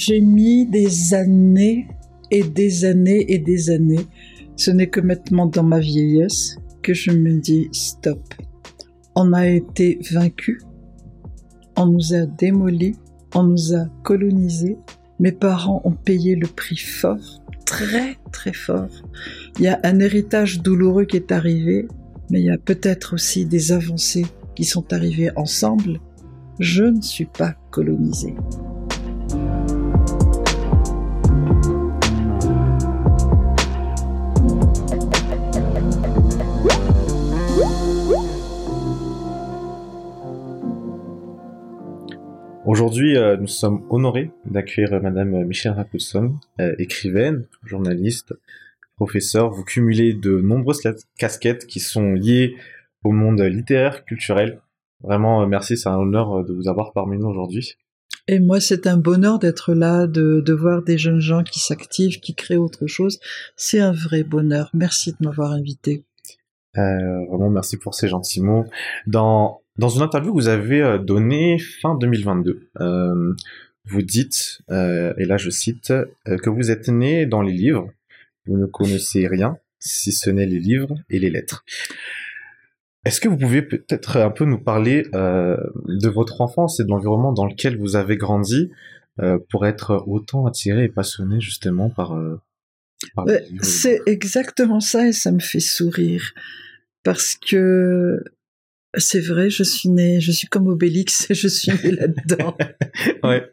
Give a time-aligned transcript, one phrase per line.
[0.00, 1.88] J'ai mis des années
[2.30, 4.06] et des années et des années.
[4.54, 8.22] Ce n'est que maintenant dans ma vieillesse que je me dis stop.
[9.16, 10.62] On a été vaincus,
[11.76, 12.94] on nous a démolis,
[13.34, 14.76] on nous a colonisés.
[15.18, 19.02] Mes parents ont payé le prix fort, très très fort.
[19.58, 21.88] Il y a un héritage douloureux qui est arrivé,
[22.30, 25.98] mais il y a peut-être aussi des avancées qui sont arrivées ensemble.
[26.60, 28.36] Je ne suis pas colonisée.
[42.68, 48.34] Aujourd'hui, euh, nous sommes honorés d'accueillir euh, Madame Michelle Rapousson, euh, écrivaine, journaliste,
[48.96, 49.50] professeure.
[49.50, 50.82] Vous cumulez de nombreuses
[51.16, 52.56] casquettes qui sont liées
[53.04, 54.60] au monde littéraire, culturel.
[55.00, 57.78] Vraiment, merci, c'est un honneur de vous avoir parmi nous aujourd'hui.
[58.26, 62.20] Et moi, c'est un bonheur d'être là, de, de, voir des jeunes gens qui s'activent,
[62.20, 63.18] qui créent autre chose.
[63.56, 64.68] C'est un vrai bonheur.
[64.74, 66.04] Merci de m'avoir invité.
[66.76, 68.66] Euh, vraiment, merci pour ces gentils mots.
[69.06, 73.34] Dans dans une interview que vous avez euh, donnée fin 2022, euh,
[73.84, 75.92] vous dites, euh, et là je cite,
[76.24, 77.88] que vous êtes né dans les livres,
[78.46, 81.64] vous ne connaissez rien, si ce n'est les livres et les lettres.
[83.04, 87.32] Est-ce que vous pouvez peut-être un peu nous parler de votre enfance et de l'environnement
[87.32, 88.70] dans lequel vous avez grandi
[89.48, 92.18] pour être autant attiré et passionné justement par...
[93.14, 93.24] par
[93.62, 96.34] C'est exactement ça et ça me fait sourire.
[97.02, 98.22] Parce que
[98.96, 102.56] c'est vrai, je suis née, je suis comme Obélix, je suis née là-dedans.
[103.22, 103.50] ouais.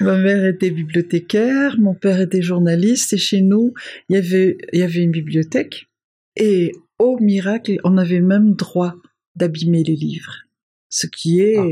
[0.00, 3.74] Ma mère était bibliothécaire, mon père était journaliste, et chez nous,
[4.08, 5.88] il y avait, il y avait une bibliothèque,
[6.36, 8.94] et au miracle, on avait même droit
[9.36, 10.44] d'abîmer les livres.
[10.88, 11.68] Ce qui est ah,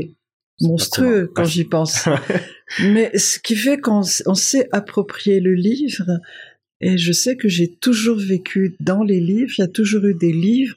[0.61, 2.07] monstrueux quand j'y pense.
[2.83, 6.19] Mais ce qui fait qu'on s'est approprié le livre,
[6.79, 10.15] et je sais que j'ai toujours vécu dans les livres, il y a toujours eu
[10.15, 10.75] des livres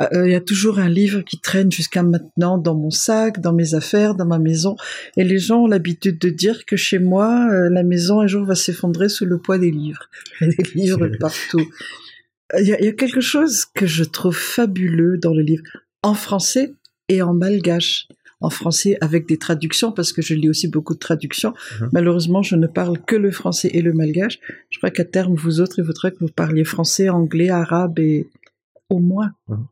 [0.00, 3.40] euh, euh, il y a toujours un livre qui traîne jusqu'à maintenant dans mon sac,
[3.40, 4.76] dans mes affaires, dans ma maison.
[5.16, 8.44] Et les gens ont l'habitude de dire que chez moi, euh, la maison un jour
[8.44, 10.10] va s'effondrer sous le poids des livres.
[10.40, 11.64] Il y a des livres partout.
[12.58, 15.64] Il y, a, il y, a, quelque chose que je trouve fabuleux dans le livre,
[16.02, 16.74] en français
[17.08, 18.06] et en malgache.
[18.40, 21.54] En français avec des traductions, parce que je lis aussi beaucoup de traductions.
[21.80, 21.88] Mhm.
[21.92, 24.38] Malheureusement, je ne parle que le français et le malgache.
[24.68, 28.28] Je crois qu'à terme, vous autres, il faudrait que vous parliez français, anglais, arabe et
[28.90, 29.32] au moins.
[29.48, 29.66] Mhm.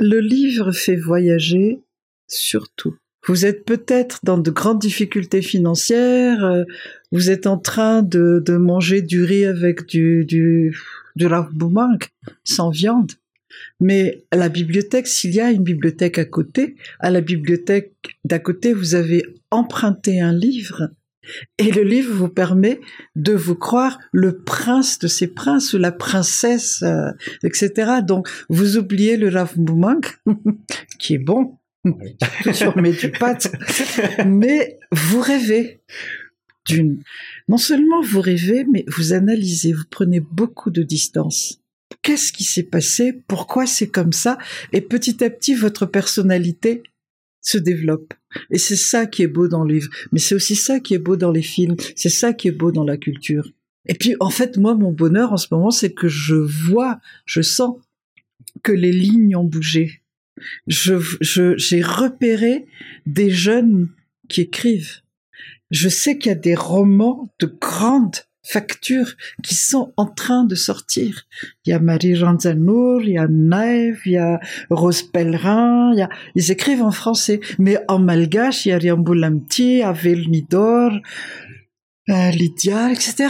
[0.00, 1.80] Le livre fait voyager
[2.26, 2.96] surtout.
[3.26, 6.64] Vous êtes peut-être dans de grandes difficultés financières, euh,
[7.12, 10.74] vous êtes en train de, manger du riz avec du, du,
[11.16, 11.28] du
[12.44, 13.12] sans viande.
[13.78, 17.92] Mais à la bibliothèque, s'il y a une bibliothèque à côté, à la bibliothèque
[18.24, 20.88] d'à côté, vous avez emprunté un livre
[21.58, 22.80] et le livre vous permet
[23.16, 27.10] de vous croire le prince de ces princes ou la princesse, euh,
[27.42, 28.00] etc.
[28.02, 29.54] Donc, vous oubliez le Rav
[30.98, 31.58] qui est bon,
[32.52, 33.52] sur mes du pâte,
[34.26, 35.80] mais vous rêvez
[36.66, 37.02] d'une...
[37.48, 41.60] Non seulement vous rêvez, mais vous analysez, vous prenez beaucoup de distance.
[42.02, 43.22] Qu'est-ce qui s'est passé?
[43.26, 44.38] Pourquoi c'est comme ça?
[44.72, 46.82] Et petit à petit, votre personnalité
[47.40, 48.14] se développe.
[48.50, 49.90] Et c'est ça qui est beau dans le livre.
[50.12, 51.76] Mais c'est aussi ça qui est beau dans les films.
[51.96, 53.50] C'est ça qui est beau dans la culture.
[53.86, 57.42] Et puis, en fait, moi, mon bonheur en ce moment, c'est que je vois, je
[57.42, 57.76] sens
[58.62, 60.02] que les lignes ont bougé.
[60.66, 62.66] Je, je, j'ai repéré
[63.06, 63.88] des jeunes
[64.28, 65.00] qui écrivent.
[65.70, 70.54] Je sais qu'il y a des romans de grande factures qui sont en train de
[70.54, 71.26] sortir.
[71.64, 74.40] Il y a Marie Ranzanour, il y a Naïf, il y a
[74.70, 75.92] Rose Pellerin,
[76.34, 80.92] ils écrivent en français, mais en malgache, il y a Riamboulamti, Avel Nidor,
[82.08, 83.28] euh, Lydia, etc.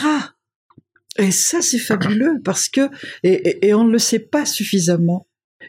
[1.19, 2.89] Et ça, c'est fabuleux parce que,
[3.23, 5.27] et, on ne le sait pas suffisamment,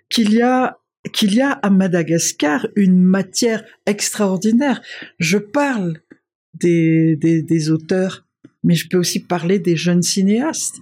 [0.10, 0.78] qu'il y a
[1.14, 4.84] qu'il y a à Madagascar une matière extraordinaire.
[5.18, 6.00] Je parle
[6.54, 8.28] des, des auteurs
[8.64, 10.78] mais je peux aussi parler des jeunes cinéastes.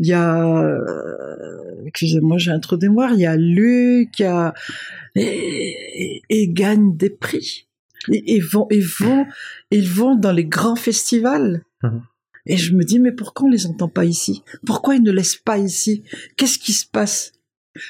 [0.00, 4.22] Il y a, euh, excusez-moi, j'ai un trou de mémoire, il y a Luc, il
[4.22, 4.52] y a,
[5.14, 7.68] et, et, gagnent des prix.
[8.10, 9.26] Et, vont, ils vont,
[9.70, 11.62] ils vont dans les grands festivals.
[11.82, 12.02] Mhm.
[12.46, 14.42] Et je me dis, mais pourquoi on les entend pas ici?
[14.66, 16.02] Pourquoi ils ne laissent pas ici?
[16.36, 17.32] Qu'est-ce qui se passe?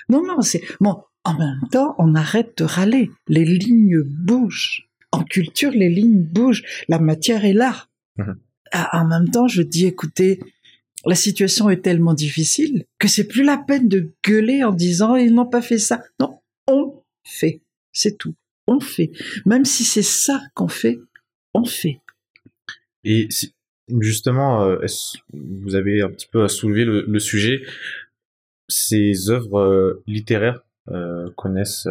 [0.09, 3.11] Non, non, c'est, bon, en même temps, on arrête de râler.
[3.27, 4.89] Les lignes bougent.
[5.11, 6.63] En culture, les lignes bougent.
[6.89, 7.89] La matière est là.
[8.17, 8.37] Mhm
[8.93, 10.41] en même temps, je dis, écoutez,
[11.07, 15.35] la situation est tellement difficile que c'est plus la peine de gueuler en disant ils
[15.35, 16.03] n'ont pas fait ça.
[16.19, 17.61] Non, on fait.
[17.93, 18.35] C'est tout.
[18.67, 19.13] On fait.
[19.45, 20.99] Même si c'est ça qu'on fait,
[21.53, 22.01] on fait.
[23.05, 23.29] Et
[24.01, 24.79] justement, euh,
[25.33, 27.63] vous avez un petit peu soulevé le, le sujet.
[28.69, 31.87] Ces œuvres euh, littéraires euh, connaissent,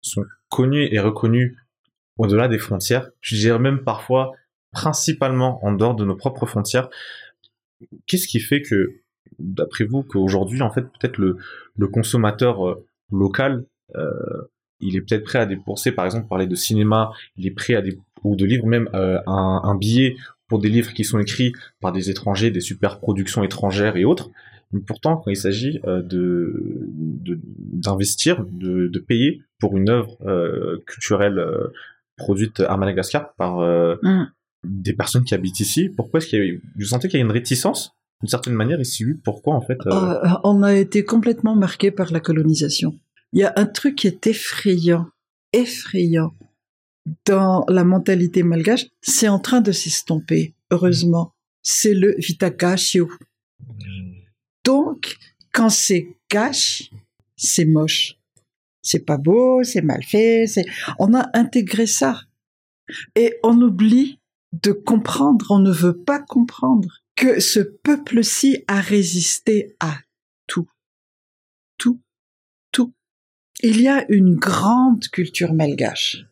[0.00, 1.56] sont connues et reconnues
[2.18, 3.10] au-delà des frontières?
[3.20, 4.32] Je dirais même parfois,
[4.72, 6.88] principalement en dehors de nos propres frontières.
[8.06, 8.94] Qu'est-ce qui fait que,
[9.38, 11.36] d'après vous, qu'aujourd'hui, en fait, peut-être le,
[11.88, 12.78] consommateur
[13.10, 13.64] local,
[14.80, 17.82] il est peut-être prêt à débourser, par exemple, parler de cinéma, il est prêt à
[18.22, 20.16] ou de livres, même un, un billet
[20.50, 24.30] pour des livres qui sont écrits par des étrangers, des super productions étrangères et autres.
[24.72, 26.02] Mais pourtant, quand il s'agit euh,
[27.72, 31.72] d'investir, de, payer pour une œuvre euh, culturelle euh,
[32.16, 33.60] produite à Madagascar par
[34.02, 34.30] mm.
[34.64, 37.24] Des personnes qui habitent ici, pourquoi est-ce qu'il y a, vous sentez qu'il y a
[37.24, 39.78] une réticence d'une certaine manière ici Pourquoi en fait
[40.44, 42.98] On a été complètement marqué par la colonisation.
[43.32, 45.06] Il y a un truc qui est effrayant,
[45.52, 46.34] effrayant
[47.24, 51.34] dans la mentalité malgache, c'est en train de s'estomper, heureusement.
[51.62, 53.10] C'est le vitakashio.
[54.64, 55.16] Donc,
[55.52, 56.90] quand c'est cash,
[57.36, 58.16] c'est moche.
[58.82, 60.46] C'est pas beau, c'est mal fait.
[60.98, 62.20] On a intégré ça.
[63.14, 64.19] Et on oublie
[64.52, 69.98] de comprendre, on ne veut pas comprendre que ce peuple-ci a résisté à
[70.46, 70.68] tout.
[71.78, 72.00] Tout.
[72.72, 72.92] Tout.
[73.62, 76.24] Il y a une grande culture malgache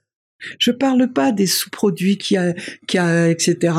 [0.59, 2.55] je parle pas des sous-produits qui a,
[2.87, 3.75] qui a, etc.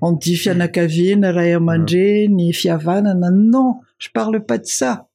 [0.00, 5.08] On dit fianakavin, rayamanje, ni fiavan, non, je parle pas de ça.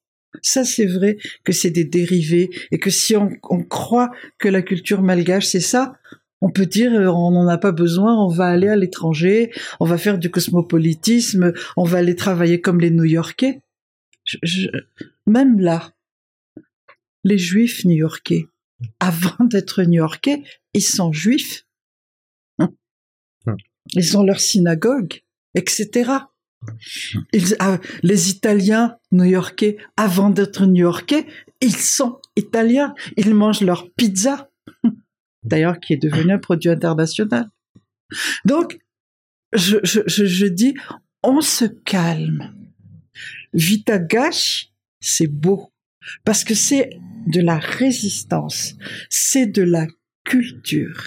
[0.44, 4.62] Ça, c'est vrai que c'est des dérivés et que si on, on croit que la
[4.62, 5.94] culture malgache, c'est ça,
[6.41, 9.86] on peut dire euh, on n'en a pas besoin, on va aller à l'étranger, on
[9.86, 13.62] va faire du cosmopolitisme, on va aller travailler comme les New-Yorkais.
[15.25, 15.91] même là,
[17.24, 18.47] les Juifs new-yorkais,
[19.00, 20.44] avant d'être new-yorkais,
[20.74, 21.65] ils sont juifs.
[22.59, 22.69] Hein.
[23.94, 25.21] Ils ont leur synagogue,
[25.56, 26.12] etc.
[27.59, 31.25] Ah, les Italiens new-yorkais, avant d'être new-yorkais,
[31.62, 32.94] ils sont italiens.
[33.18, 34.49] Ils mangent leur pizza,
[35.50, 37.50] d'ailleurs, qui est devenu un produit international.
[38.46, 38.80] Donc,
[39.54, 40.75] je, je dis,
[41.24, 42.56] on se calme.
[43.54, 45.72] Vitagash, c'est beau,
[46.24, 46.90] parce que c'est
[47.28, 48.75] de la résistance,
[49.10, 49.88] c'est de la
[50.24, 51.04] culture.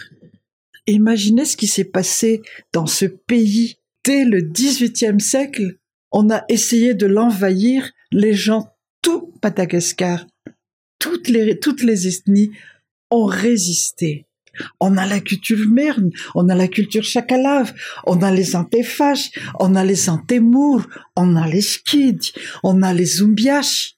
[0.86, 2.42] Imaginez ce qui s'est passé
[2.72, 5.78] dans ce pays dès le XVIIIe siècle.
[6.10, 8.68] On a essayé de l'envahir, les gens,
[9.00, 10.26] tout Madagascar,
[10.98, 12.50] toutes les, toutes les ethnies
[13.10, 14.26] ont résisté.
[14.80, 17.72] On a la culture merne, on a la culture chakalave,
[18.06, 22.32] on a les antéfaches, on a les antémours, on a les skids,
[22.62, 23.96] on a les zumbiaches.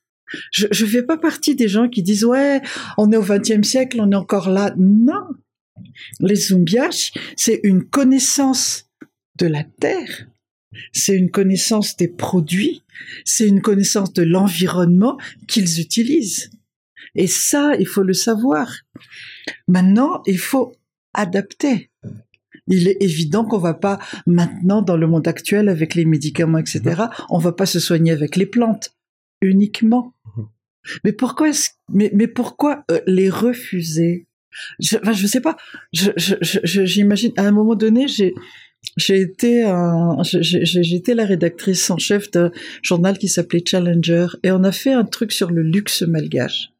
[0.53, 2.61] Je ne fais pas partie des gens qui disent ouais,
[2.99, 4.75] on est au XXe siècle, on est encore là.
[4.77, 5.29] Non,
[6.21, 8.87] les Zumbiaches, c'est une connaissance
[9.39, 10.27] de la terre,
[10.93, 12.83] c'est une connaissance des produits,
[13.25, 16.51] c'est une connaissance de l'environnement qu'ils utilisent.
[17.15, 18.73] Et ça, il faut le savoir.
[19.69, 20.75] Maintenant, il faut
[21.13, 21.91] adapter.
[22.67, 27.05] Il est évident qu'on va pas maintenant dans le monde actuel avec les médicaments, etc.
[27.29, 28.95] On va pas se soigner avec les plantes
[29.43, 30.15] uniquement.
[31.05, 31.51] Mais pourquoi
[31.89, 34.27] mais, mais pourquoi euh, les refuser?
[34.81, 35.57] Je, enfin, je sais pas.
[35.93, 38.35] J'imagine à un moment donné, j'ai
[38.97, 39.65] j'ai été
[40.23, 42.51] j'ai été la rédactrice en chef d'un
[42.83, 46.74] journal qui s'appelait Challenger et on a fait un truc sur le luxe malgache.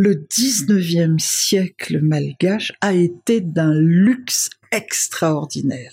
[0.00, 5.92] Le 19e siècle malgache a été d'un luxe extraordinaire.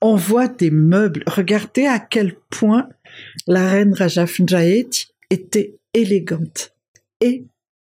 [0.00, 1.22] On voit des meubles.
[1.26, 2.88] Regardez à quel point
[3.46, 4.24] la reine Raja
[5.28, 6.72] était élégante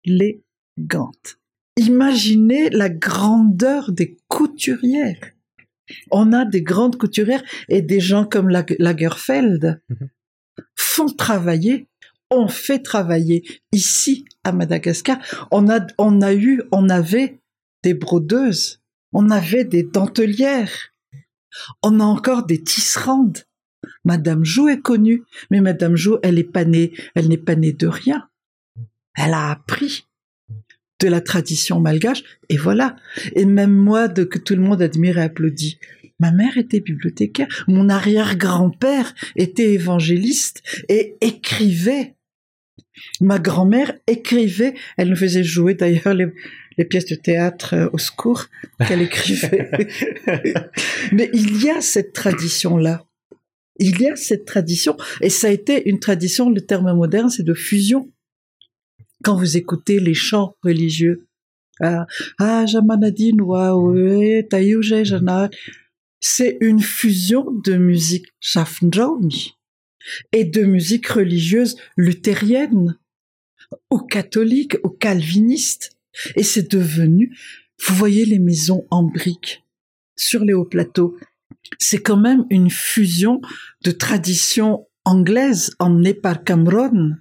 [0.05, 1.39] élégante.
[1.77, 5.31] Imaginez la grandeur des couturières.
[6.12, 10.10] On a des grandes couturières et des gens comme Lagerfeld mhm.
[10.75, 11.88] font travailler,
[12.31, 15.19] ont fait travailler ici à Madagascar.
[15.51, 17.39] On a, on a eu, on avait
[17.83, 18.81] des brodeuses,
[19.13, 20.93] on avait des dentelières,
[21.83, 23.39] on a encore des tisserandes.
[24.05, 27.73] Madame Jou est connue, mais Madame Jou, elle est pas née, elle n'est pas née
[27.73, 28.27] de rien.
[29.15, 30.07] Elle a appris
[31.00, 32.95] de la tradition malgache, et voilà.
[33.35, 35.79] Et même moi, de, que tout le monde admire et applaudit.
[36.19, 42.15] Ma mère était bibliothécaire, mon arrière-grand-père était évangéliste et écrivait.
[43.19, 46.27] Ma grand-mère écrivait, elle nous faisait jouer d'ailleurs les,
[46.77, 48.48] les pièces de théâtre euh, au secours
[48.88, 49.69] qu'elle écrivait.
[51.12, 53.05] Mais il y a cette tradition-là.
[53.79, 57.43] Il y a cette tradition, et ça a été une tradition, le terme moderne, c'est
[57.43, 58.12] de fusion
[59.24, 61.27] quand vous écoutez les chants religieux,
[61.79, 62.05] ah,
[62.39, 62.65] ah
[66.24, 68.27] c'est une fusion de musique
[70.31, 72.98] et de musique religieuse luthérienne,
[73.89, 75.98] ou catholique, ou calviniste.
[76.36, 77.38] Et c'est devenu,
[77.86, 79.63] vous voyez les maisons en briques
[80.15, 81.17] sur les hauts plateaux.
[81.79, 83.41] C'est quand même une fusion
[83.84, 87.15] de tradition anglaise emmenée par Cameron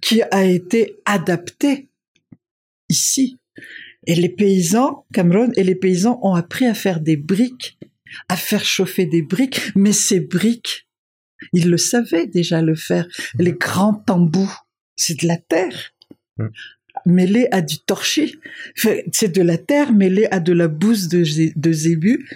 [0.00, 1.88] qui a été adaptée
[2.88, 3.38] ici.
[4.06, 7.78] Et les paysans, Cameron et les paysans ont appris à faire des briques,
[8.28, 10.88] à faire chauffer des briques, mais ces briques,
[11.52, 13.06] ils le savaient déjà le faire.
[13.38, 15.92] Les grands tambours, c'est de la terre.
[16.38, 16.46] Mm.
[17.06, 18.36] Mêlée à du torchis.
[18.76, 21.24] C'est de la terre mêlée à de la bouse de,
[21.58, 22.28] de zébu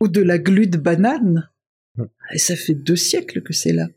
[0.00, 1.48] ou de la glu de banane.
[1.96, 2.04] Mm.
[2.34, 3.88] Et ça fait deux siècles que c'est là.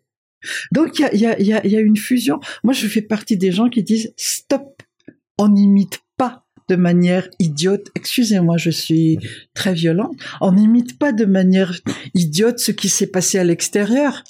[0.72, 2.40] Donc il y a, y, a, y a une fusion.
[2.64, 4.84] Moi, je fais partie des gens qui disent stop,
[5.38, 7.90] on n'imite pas de manière idiote.
[7.96, 9.20] Excusez-moi, je suis
[9.54, 10.16] très violente.
[10.42, 11.74] On n'imite pas de manière
[12.14, 14.24] idiote ce qui s'est passé à l'extérieur.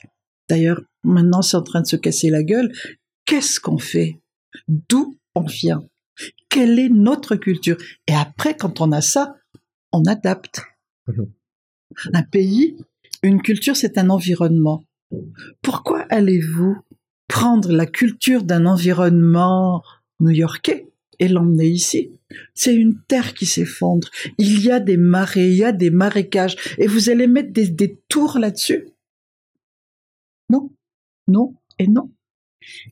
[0.49, 2.71] D'ailleurs, maintenant, c'est en train de se casser la gueule.
[3.25, 4.19] Qu'est-ce qu'on fait?
[4.67, 5.83] D'où on vient?
[6.49, 7.77] Quelle est notre culture?
[8.07, 9.35] Et après, quand on a ça,
[9.91, 10.61] on adapte.
[11.07, 11.31] Mhm.
[12.13, 12.77] Un pays,
[13.21, 14.83] une culture, c'est un environnement.
[15.61, 16.77] Pourquoi allez-vous
[17.27, 19.83] prendre la culture d'un environnement
[20.19, 20.87] new-yorkais
[21.19, 22.11] et l'emmener ici?
[22.53, 24.09] C'est une terre qui s'effondre.
[24.37, 27.97] Il y a des marais, il y a des marécages, et vous allez mettre des,
[28.09, 28.87] tours là-dessus?
[30.49, 30.71] Non,
[31.27, 32.11] non et non.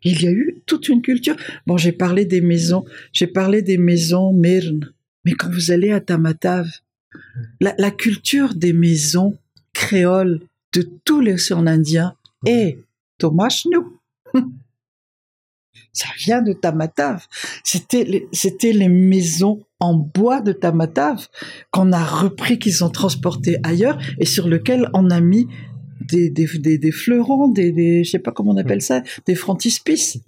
[0.04, 1.36] Il y a eu toute une culture.
[1.66, 4.92] Bon, j'ai parlé des maisons, j'ai parlé des maisons Myrne,
[5.26, 6.70] mais quand vous allez à Tamatave,
[7.60, 9.38] la, culture des maisons
[9.74, 10.42] créoles
[10.74, 12.16] de tous les océans Indiens
[12.46, 12.80] et
[13.18, 14.00] Thomas nous.
[15.94, 17.28] Ça vient de Tamatave.
[17.64, 18.28] C'était les,
[18.64, 21.28] les maisons en bois de Tamatave
[21.70, 25.48] qu'on a repris, qu'ils ont transporté ailleurs et sur lequel on a mis
[26.12, 30.20] des, des, des, fleurons, des, des, je sais pas comment on appelle ça, des frontispices,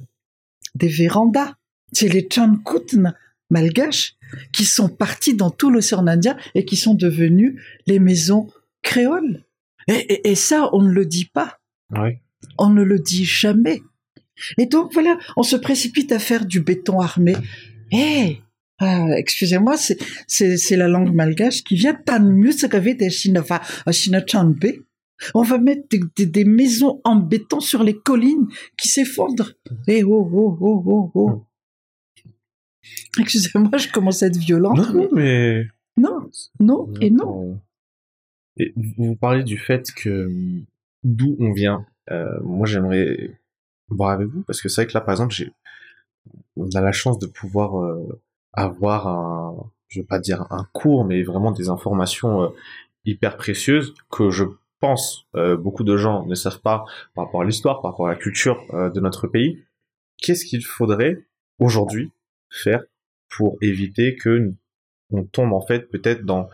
[0.76, 1.56] des vérandas.
[1.92, 3.14] C'est les Chankutn
[3.50, 4.16] malgaches
[4.52, 8.50] qui sont partis dans tout l'océan Indien et qui sont devenus les maisons
[8.82, 9.46] créoles.
[9.88, 11.60] Et, et, ça, on ne le dit pas.
[12.58, 13.82] On ne le dit jamais.
[14.58, 17.36] Et donc voilà, on se précipite à faire du béton armé.
[17.92, 18.38] Eh,
[18.80, 19.98] ah, excusez-moi, c'est,
[20.28, 22.52] c'est, la langue malgache qui vient tan mieux
[22.96, 23.10] des
[25.34, 29.54] On va mettre des, maisons en béton sur les collines qui s'effondrent.
[29.88, 31.46] Eh oh, oh, oh, oh, oh.
[33.20, 34.78] Excusez-moi, je commence à être violente.
[34.78, 35.66] Non, mais...
[35.98, 37.60] Non, non et non.
[38.58, 40.30] Et vous parlez du fait que
[41.04, 41.86] d'où on vient.
[42.12, 43.40] Euh, moi, j'aimerais
[43.90, 45.52] voir avec vous parce que c'est vrai que là, par exemple, j'ai,
[46.56, 48.22] on a la chance de pouvoir euh,
[48.54, 52.50] avoir un, je vais pas dire un cours, mais vraiment des informations euh,
[53.06, 54.46] hyper précieuses que je
[54.84, 56.84] pense beaucoup de gens ne savent pas
[57.16, 59.64] par rapport à l'histoire, par rapport à la culture de notre pays.
[60.18, 61.26] Qu'est-ce qu'il faudrait
[61.60, 62.12] aujourd'hui
[62.50, 62.84] faire
[63.30, 64.52] pour éviter que
[65.12, 66.50] on tombe en fait peut-être dans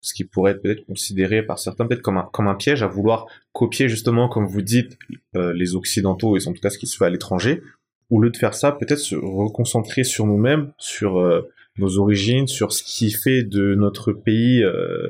[0.00, 2.86] ce qui pourrait être peut-être considéré par certains peut-être comme un, comme un piège à
[2.86, 4.98] vouloir copier justement, comme vous dites,
[5.34, 7.62] euh, les occidentaux et en tout cas ce qui se fait à l'étranger.
[8.10, 12.72] Au lieu de faire ça, peut-être se reconcentrer sur nous-mêmes, sur euh, nos origines, sur
[12.72, 15.08] ce qui fait de notre pays euh,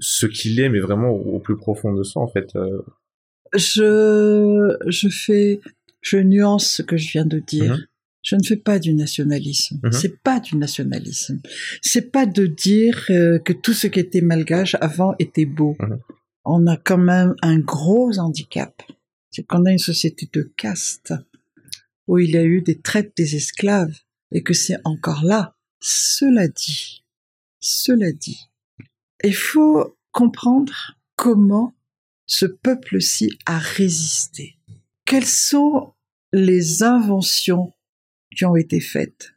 [0.00, 2.52] ce qu'il est, mais vraiment au, plus profond de soi en fait.
[3.54, 5.60] Je, je fais,
[6.00, 7.76] je nuance ce que je viens de dire.
[7.76, 7.86] Mm-hmm.
[8.22, 9.80] Je ne fais pas du nationalisme.
[9.82, 9.92] Mhm.
[9.92, 11.40] C'est pas du nationalisme.
[11.80, 15.76] C'est pas de dire euh, que tout ce qui était malgache avant était beau.
[15.80, 16.00] Mhm.
[16.44, 18.82] On a quand même un gros handicap.
[19.30, 21.14] C'est qu'on a une société de caste
[22.06, 23.96] où il y a eu des traites des esclaves
[24.32, 25.54] et que c'est encore là.
[25.80, 27.04] Cela dit,
[27.60, 28.49] cela dit,
[29.24, 31.74] il faut comprendre comment
[32.26, 34.56] ce peuple-ci a résisté.
[35.04, 35.92] Quelles sont
[36.32, 37.72] les inventions
[38.36, 39.34] qui ont été faites?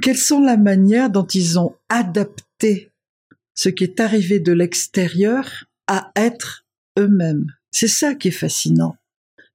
[0.00, 2.90] Quelles sont la manière dont ils ont adapté
[3.54, 6.64] ce qui est arrivé de l'extérieur à être
[6.98, 7.46] eux-mêmes?
[7.70, 8.96] C'est ça qui est fascinant.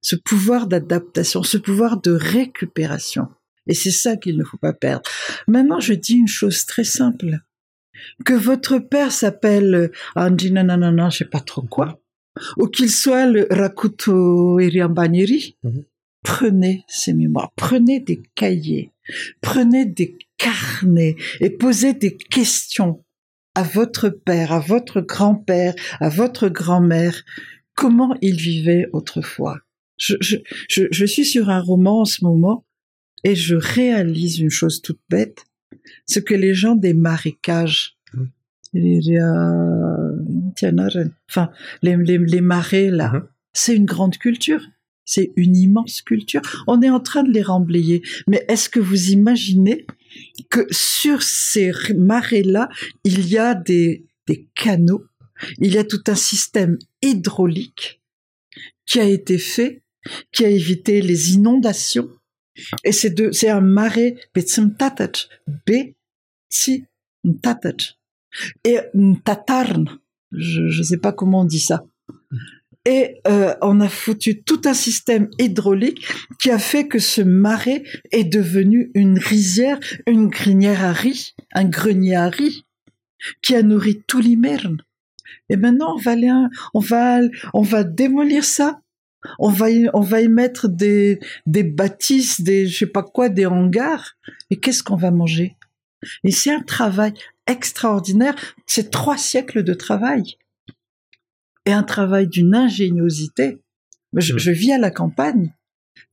[0.01, 3.27] Ce pouvoir d'adaptation, ce pouvoir de récupération.
[3.68, 5.10] Et c'est ça qu'il ne faut pas perdre.
[5.48, 7.39] Maintenant, je dis une chose très simple.
[8.24, 12.00] Que votre père s'appelle Anjina Nanana, je sais pas trop quoi,
[12.58, 15.84] ou qu'il soit le Rakuto Iriambaniri, mhm.
[16.25, 18.92] Prenez ces mémoires, prenez des cahiers,
[19.42, 23.06] prenez des carnets et posez des questions
[23.54, 27.24] à votre père, à votre grand-père, à votre grand-mère,
[27.75, 29.60] comment ils vivaient autrefois.
[29.98, 30.38] Je, je,
[30.68, 32.66] je, suis sur un roman en ce moment
[33.24, 35.46] et je réalise une chose toute bête,
[36.08, 37.98] ce que les gens des marécages,
[41.29, 41.50] enfin,
[41.82, 43.12] les, les, les marais, là.
[43.13, 43.24] Mhm.
[43.53, 44.62] C'est une grande culture.
[45.05, 46.41] C'est une immense culture.
[46.67, 48.01] On est en train de les remblayer.
[48.27, 49.86] Mais est-ce que vous imaginez
[50.50, 52.70] que sur ces marais-là,
[53.03, 55.05] il y a des, des canaux,
[55.60, 58.01] il y a tout un système hydraulique
[58.86, 59.84] qui a été fait,
[60.32, 62.10] qui a évité les inondations.
[62.84, 65.30] Et c'est de, c'est un marais, Betsimtatach,
[65.68, 67.98] Betsimtatach.
[68.64, 68.80] Et
[69.24, 70.00] Tatarn,
[70.32, 71.86] je ne sais pas comment on dit ça.
[72.86, 76.08] Et euh, on a foutu tout un système hydraulique
[76.40, 81.66] qui a fait que ce marais est devenu une rizière, une grinière à riz, un
[81.66, 82.66] grenier à riz,
[83.42, 84.84] qui a nourri tout l'Imerne.
[85.50, 86.16] Et maintenant, va
[86.74, 87.20] on va,
[87.54, 88.82] on va démolir ça.
[89.39, 93.29] On va y, on va y mettre des, des bâtisses, des, je sais pas quoi,
[93.29, 94.15] des hangars.
[94.50, 95.55] Et qu'est-ce qu'on va manger?
[96.24, 97.13] Et c'est un travail
[97.48, 98.36] extraordinaire.
[98.65, 100.38] C'est trois siècles de travail
[101.65, 103.60] et un travail d'une ingéniosité.
[104.13, 104.39] Je, Mm.
[104.39, 105.53] je vis à la campagne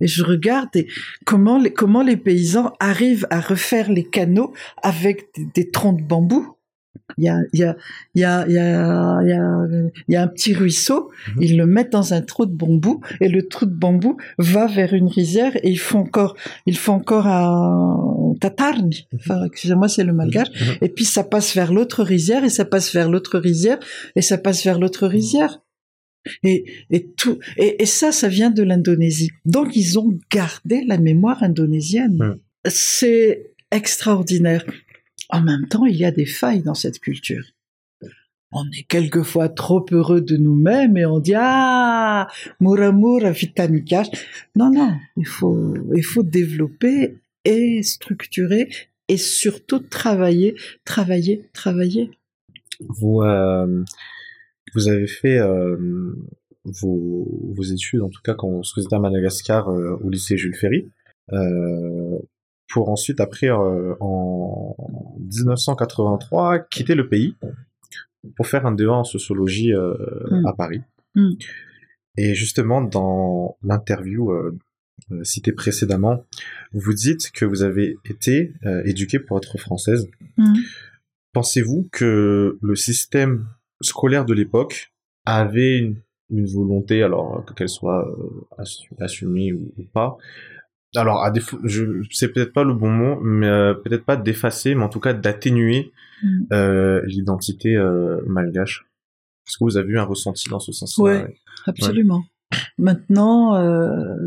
[0.01, 0.89] et je regarde et
[1.25, 4.53] comment les, comment les paysans arrivent à refaire les canaux
[4.83, 6.57] avec des, des troncs de bambou.
[7.19, 7.77] Il y a, il y a,
[8.15, 9.67] il y a, il y a, il y a,
[10.09, 11.43] il y a un petit ruisseau, Mhm.
[11.43, 14.95] ils le mettent dans un trou de bambou et le trou de bambou va vers
[14.95, 18.91] une rizière et ils font encore, ils font encore un tatarn.
[19.15, 20.49] Enfin, excusez-moi, c'est le malgache.
[20.51, 20.77] Mhm.
[20.81, 23.79] Et puis ça passe vers l'autre rizière et ça passe vers l'autre rizière
[24.17, 25.61] et ça passe vers l'autre rizière.
[26.45, 29.31] Et, et tout et, et ça, ça vient de l'Indonésie.
[29.45, 32.37] Donc ils ont gardé la mémoire indonésienne.
[32.67, 34.65] C'est extraordinaire.
[35.33, 37.45] En même temps, il y a des failles dans cette culture.
[38.53, 42.29] On est quelquefois trop heureux de nous-mêmes et on dit ah
[42.61, 44.09] Muramura Vitanikash.
[44.57, 48.69] Non non, il faut il faut développer et structurer
[49.09, 52.11] et surtout travailler, travailler, travailler.
[52.89, 53.83] Vous, euh,
[54.75, 56.15] vous avez fait euh,
[56.65, 60.91] vos, études, en tout cas quand vous étiez à Madagascar, euh, au lycée Jules Ferry,
[62.73, 64.75] pour ensuite, après, euh, en
[65.21, 67.37] 1983, quitter le pays
[68.37, 69.95] pour faire un débat en sociologie euh,
[70.31, 70.47] Mm.
[70.47, 70.81] à Paris.
[71.15, 71.33] Mm.
[72.19, 74.59] Et justement, dans l'interview euh,
[75.23, 76.25] citée précédemment,
[76.73, 78.53] vous dites que vous avez été
[78.85, 80.09] éduquée pour être française.
[80.37, 80.55] Mm.
[81.33, 83.47] Pensez-vous que le système
[83.81, 84.93] scolaire de l'époque
[85.25, 85.97] avait une,
[86.31, 88.07] une volonté, alors que qu'elle soit
[88.59, 90.17] assu- assumée ou, ou pas,
[90.97, 94.75] alors à défaut, je c'est peut-être pas le bon mot, mais euh, peut-être pas d'effacer,
[94.75, 95.93] mais en tout cas d'atténuer
[96.25, 96.45] Mm.
[96.53, 98.87] euh, l'identité euh, malgache.
[99.49, 101.03] Est-ce que vous avez eu un ressenti dans ce sens-là?
[101.03, 101.35] Ouais.
[101.67, 102.23] Absolument.
[102.79, 103.55] Maintenant,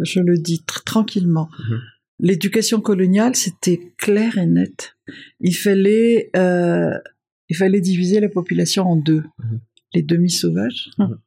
[0.03, 1.47] je le dis tr- tranquillement.
[1.57, 1.79] Mhm.
[2.19, 4.97] L'éducation coloniale, c'était clair et net.
[5.39, 9.23] Il fallait, il fallait diviser la population en deux.
[9.39, 9.59] Mhm.
[9.93, 11.17] Les demi-sauvages, Mhm.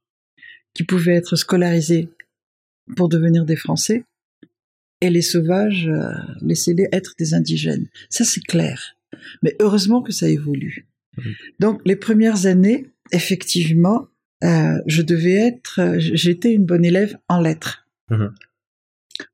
[0.75, 2.11] qui pouvaient être scolarisés
[2.95, 4.05] pour devenir des Français,
[5.01, 7.89] et les sauvages, euh, laissez-les être des indigènes.
[8.11, 8.97] Ça, c'est clair.
[9.43, 10.87] Mais heureusement que ça évolue.
[11.59, 14.07] Donc, les premières années, effectivement,
[14.45, 17.87] euh, je devais être, euh, j'étais une bonne élève en lettres.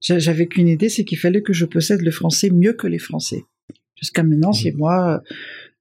[0.00, 2.98] J'a- J'avais qu'une idée, c'est qu'il fallait que je possède le français mieux que les
[2.98, 3.44] Français.
[4.00, 5.35] Jusqu'à maintenant, si moi, euh,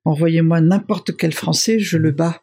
[0.05, 2.41] envoyez-moi n'importe quel Français, je le bats.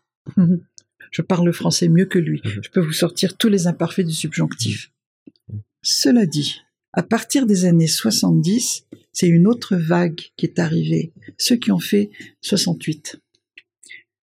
[1.11, 2.41] je parle le français mieux que lui.
[2.63, 4.91] Je peux vous sortir tous les imparfaits du subjonctif.
[5.83, 11.13] Cela dit, à partir des années 70, c'est une autre vague qui est arrivée.
[11.39, 12.11] Ceux qui ont fait
[12.43, 13.21] 68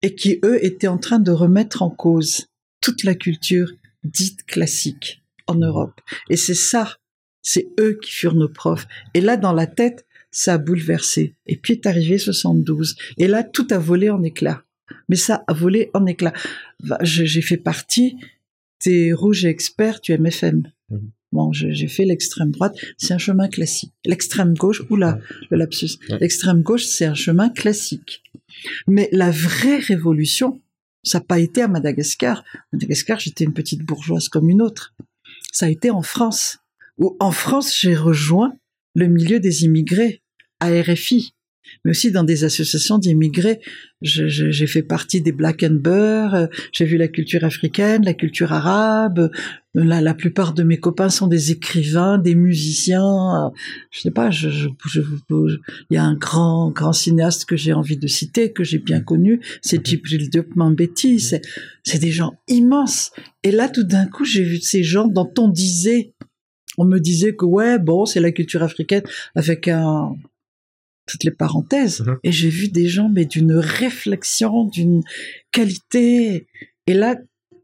[0.01, 2.47] et qui, eux, étaient en train de remettre en cause
[2.81, 3.71] toute la culture
[4.03, 5.99] dite classique en Europe.
[6.29, 6.97] Et c'est ça,
[7.41, 8.87] c'est eux qui furent nos profs.
[9.13, 11.35] Et là, dans la tête, ça a bouleversé.
[11.45, 12.95] Et puis est arrivé 72.
[13.17, 14.63] Et là, tout a volé en éclats.
[15.09, 16.33] Mais ça a volé en éclats.
[17.01, 18.17] J'ai fait partie
[18.85, 20.63] des rouges experts du MFM.
[21.35, 23.91] Bon, j'ai fait l'extrême droite, c'est un chemin classique.
[24.05, 25.19] L'extrême gauche, oula,
[25.51, 25.99] le lapsus.
[26.21, 28.23] L'extrême gauche, c'est un chemin classique.
[28.87, 30.61] Mais la vraie révolution,
[31.03, 32.45] ça n'a pas été à Madagascar.
[32.71, 34.95] Madagascar, j'étais une petite bourgeoise comme une autre.
[35.51, 36.59] Ça a été en France.
[36.97, 38.55] Où en France, j'ai rejoint
[38.93, 40.21] le milieu des immigrés
[40.61, 41.33] à RFI,
[41.85, 43.61] mais aussi dans des associations d'immigrés.
[44.01, 48.51] J'ai fait partie des Black and Beurre, euh, j'ai vu la culture africaine, la culture
[48.51, 49.19] arabe.
[49.19, 49.29] euh,
[49.83, 53.51] La, la plupart de mes copains sont des écrivains, des musiciens.
[53.91, 55.01] Je sais pas, je, je, je-
[55.89, 59.01] il y a un grand, grand cinéaste que j'ai envie de citer, que j'ai bien
[59.01, 61.19] connu, c'est Djibril Diop Mambéty.
[61.19, 61.41] C'est,
[61.83, 63.11] c'est des gens immenses.
[63.43, 66.13] Et là, tout d'un coup, j'ai vu ces gens dont on disait,
[66.77, 69.03] on me disait que ouais, bon, c'est la culture africaine
[69.35, 70.15] avec un,
[71.05, 72.01] toutes les parenthèses.
[72.01, 72.17] Mhm.
[72.23, 75.03] Et j'ai vu des gens, mais d'une réflexion, d'une
[75.51, 76.47] qualité.
[76.87, 77.15] Et là,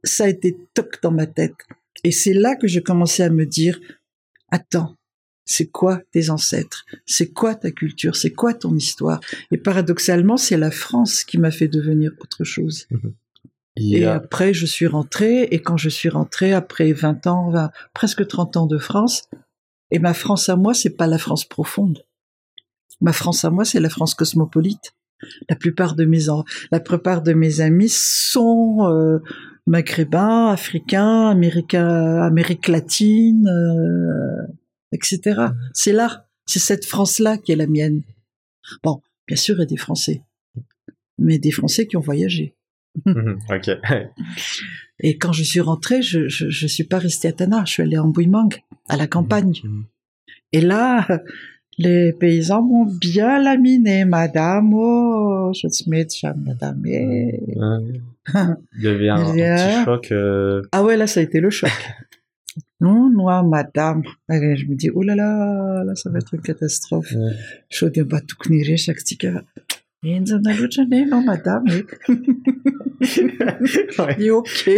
[0.03, 1.55] ça a été toc dans ma tête.
[2.03, 3.79] Et c'est là que j'ai commencé à me dire,
[4.49, 4.95] attends,
[5.45, 6.85] c'est quoi tes ancêtres?
[7.05, 8.15] C'est quoi ta culture?
[8.15, 9.19] C'est quoi ton histoire?
[9.51, 12.87] Et paradoxalement, c'est la France qui m'a fait devenir autre chose.
[12.89, 13.13] Mhm.
[13.77, 17.53] Et après, je suis rentrée, et quand je suis rentrée, après 20 ans,
[17.93, 19.29] presque 30 ans de France,
[19.91, 22.03] et ma France à moi, c'est pas la France profonde.
[23.01, 24.93] Ma France à moi, c'est la France cosmopolite.
[25.49, 26.25] La plupart de mes
[26.71, 29.19] la plupart de mes amis sont euh,
[29.67, 34.47] maghrébins, africains, américains, Amérique latine, euh,
[34.91, 35.47] etc.
[35.73, 38.01] C'est là, c'est cette France-là qui est la mienne.
[38.83, 40.21] Bon, bien sûr, il y a des Français,
[41.17, 42.55] mais des Français qui ont voyagé.
[43.05, 43.69] Mhm, ok.
[45.03, 47.97] Et quand je suis rentrée, je, je, suis pas restée à Tana, je suis allée
[47.97, 48.49] en Bouimang,
[48.87, 49.59] à la campagne.
[49.63, 49.85] Mhm.
[50.51, 51.07] Et là,
[51.81, 56.05] les paysans m'ont bien laminé, madame, oh, je te mets
[56.45, 56.81] madame.
[56.85, 57.51] Il
[58.79, 60.11] y avait un, petit choc.
[60.11, 60.61] Euh.
[60.71, 61.71] Ah ouais, là, ça a été le choc.
[62.79, 64.03] non, moi, madame.
[64.31, 67.13] Et je me dis, oh là là, là, ça va être une catastrophe.
[67.69, 68.37] Je vais pas tout
[68.77, 69.41] chaque sticker.
[71.05, 71.65] non, madame?
[74.17, 74.69] Et ok,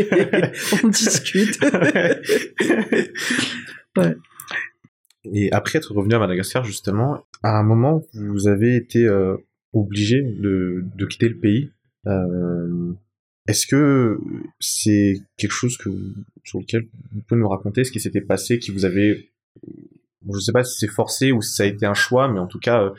[0.83, 1.59] on discute.
[3.97, 4.15] ouais.
[5.31, 9.37] Et après être revenu à Madagascar, justement, à un moment, vous avez été euh,
[9.71, 11.69] obligé de, de, quitter le pays.
[12.07, 12.93] Euh,
[13.47, 14.19] Est-ce que
[14.59, 15.89] c'est quelque chose que
[16.43, 17.83] sur lequel vous pouvez nous raconter?
[17.83, 19.29] Ce qui s'était passé, qui vous avait,
[20.31, 22.47] je sais pas si c'est forcé ou si ça a été un choix, mais en
[22.47, 22.91] tout cas, euh,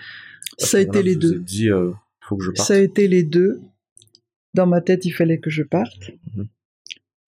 [0.58, 1.40] ça a été les deux.
[1.40, 2.66] Dit, euh, faut que je parte.
[2.66, 3.60] Ça a été les deux.
[4.54, 6.10] Dans ma tête, il fallait que je parte.
[6.34, 6.48] Mhm.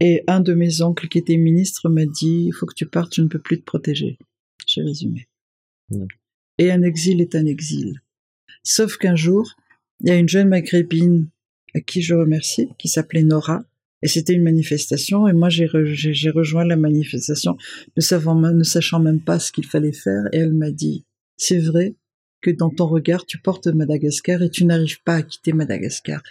[0.01, 3.15] Et un de mes oncles qui était ministre m'a dit, il faut que tu partes,
[3.15, 4.19] je ne peux plus te protéger
[4.77, 5.29] j'ai résumé.
[6.59, 8.01] Et un exil est un exil.
[8.63, 9.57] Sauf qu'un jour,
[10.01, 11.29] il y a une jeune maghrébine
[11.75, 13.65] à qui je remercie, qui s'appelait Nora,
[14.03, 17.57] et c'était une manifestation, et moi j'ai, rejoint la manifestation,
[17.97, 21.05] ne, ne sachant même pas ce qu'il fallait faire, et elle m'a dit,
[21.37, 21.97] c'est vrai
[22.41, 26.23] que dans ton regard tu portes Madagascar et tu n'arrives pas à quitter Madagascar.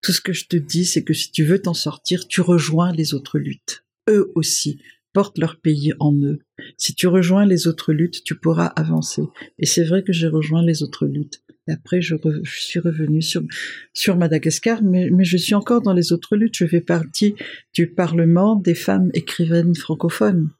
[0.00, 2.92] Tout ce que je te dis, c'est que si tu veux t'en sortir, tu rejoins
[2.92, 3.84] les autres luttes.
[4.08, 4.80] Eux aussi
[5.12, 6.38] portent leur pays en eux.
[6.76, 9.22] Si tu rejoins les autres luttes, tu pourras avancer.
[9.58, 11.42] Et c'est vrai que j'ai rejoint les autres luttes.
[11.68, 16.56] Et après, je, suis revenu sur, Madagascar, mais, je suis encore dans les autres luttes.
[16.56, 17.34] Je fais partie
[17.74, 20.50] du Parlement des femmes écrivaines francophones.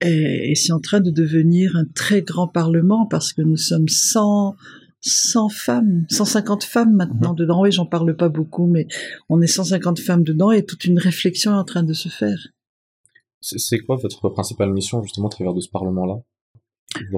[0.00, 4.54] Et, c'est en train de devenir un très grand Parlement parce que nous sommes 100,
[5.00, 7.62] 100 femmes, 150 femmes maintenant dedans.
[7.62, 8.86] Oui, j'en parle pas beaucoup, mais
[9.28, 12.38] on est 150 femmes dedans et toute une réflexion est en train de se faire.
[13.40, 16.16] C'est quoi votre principale mission justement à travers de ce Parlement-là?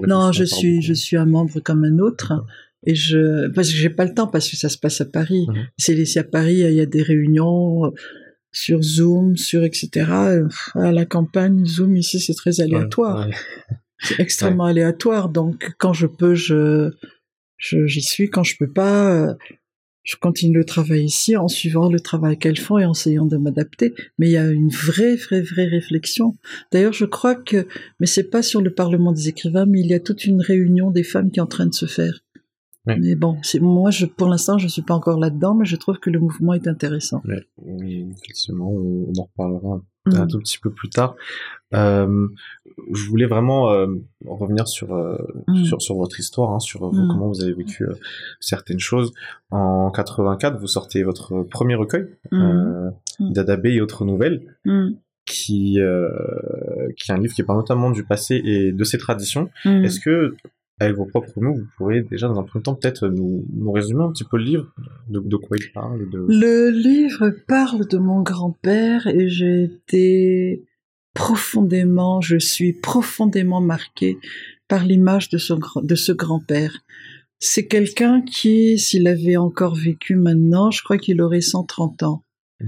[0.06, 2.44] Non, je suis, je suis un membre comme un autre.
[2.86, 5.46] Et je, parce que j'ai pas le temps parce que ça se passe à Paris.
[5.48, 5.66] Mhm.
[5.76, 7.90] C'est ici à Paris, il y a des réunions euh,
[8.52, 10.10] sur Zoom, sur etc.
[10.74, 13.28] À la campagne, Zoom ici c'est très aléatoire.
[14.02, 15.28] C'est extrêmement aléatoire.
[15.28, 16.90] Donc quand je peux, je,
[17.58, 18.30] j'y suis.
[18.30, 19.34] Quand je peux pas, euh,
[20.10, 23.36] je continue le travail ici en suivant le travail qu'elles font et en essayant de
[23.36, 23.94] m'adapter.
[24.18, 26.36] Mais il y a une vraie, vraie, vraie réflexion.
[26.72, 27.68] D'ailleurs, je crois que,
[28.00, 30.90] mais c'est pas sur le Parlement des écrivains, mais il y a toute une réunion
[30.90, 32.24] des femmes qui est en train de se faire.
[32.86, 35.98] Mais bon, c'est moi, je, pour l'instant, je suis pas encore là-dedans, mais je trouve
[35.98, 37.22] que le mouvement est intéressant.
[37.58, 39.82] oui, effectivement, on en reparlera
[40.16, 40.28] un mm.
[40.28, 41.14] tout petit peu plus tard.
[41.74, 42.28] Euh,
[42.92, 43.86] je voulais vraiment euh,
[44.26, 45.16] revenir sur, euh,
[45.48, 45.64] mm.
[45.64, 47.08] sur, sur votre histoire, hein, sur mm.
[47.08, 47.86] comment vous avez vécu
[48.40, 49.12] certaines choses.
[49.50, 52.06] En 84, vous sortez votre premier recueil,
[53.20, 54.42] d'Adabé et autres nouvelles,
[55.26, 55.78] qui,
[56.96, 59.50] qui est un livre qui parle notamment du passé et de ses traditions.
[59.64, 60.34] Est-ce que
[60.80, 64.02] avec vos propres mots, vous pourriez déjà dans un premier temps peut-être nous, nous, résumer
[64.02, 64.74] un petit peu le livre,
[65.08, 66.24] de, de quoi il parle de...
[66.26, 70.64] Le livre parle de mon grand-père et j'ai été
[71.12, 74.18] profondément, je suis profondément marquée
[74.68, 76.78] par l'image de, son, de ce grand-père.
[77.38, 82.24] C'est quelqu'un qui, s'il avait encore vécu maintenant, je crois qu'il aurait 130 ans.
[82.58, 82.66] Mmh.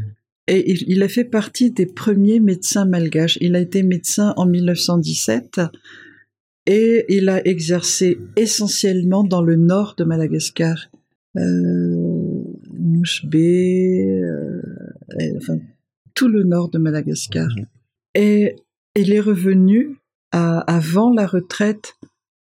[0.48, 3.38] Et il, il, a fait partie des premiers médecins malgaches.
[3.40, 5.60] Il a été médecin en 1917
[6.66, 10.76] et il a exercé essentiellement dans le nord de Madagascar,
[11.36, 11.40] euh,
[12.84, 13.02] euh
[15.36, 15.58] enfin
[16.14, 17.48] tout le nord de Madagascar.
[18.14, 18.56] Et
[18.94, 19.96] il est revenu
[20.30, 21.94] avant la retraite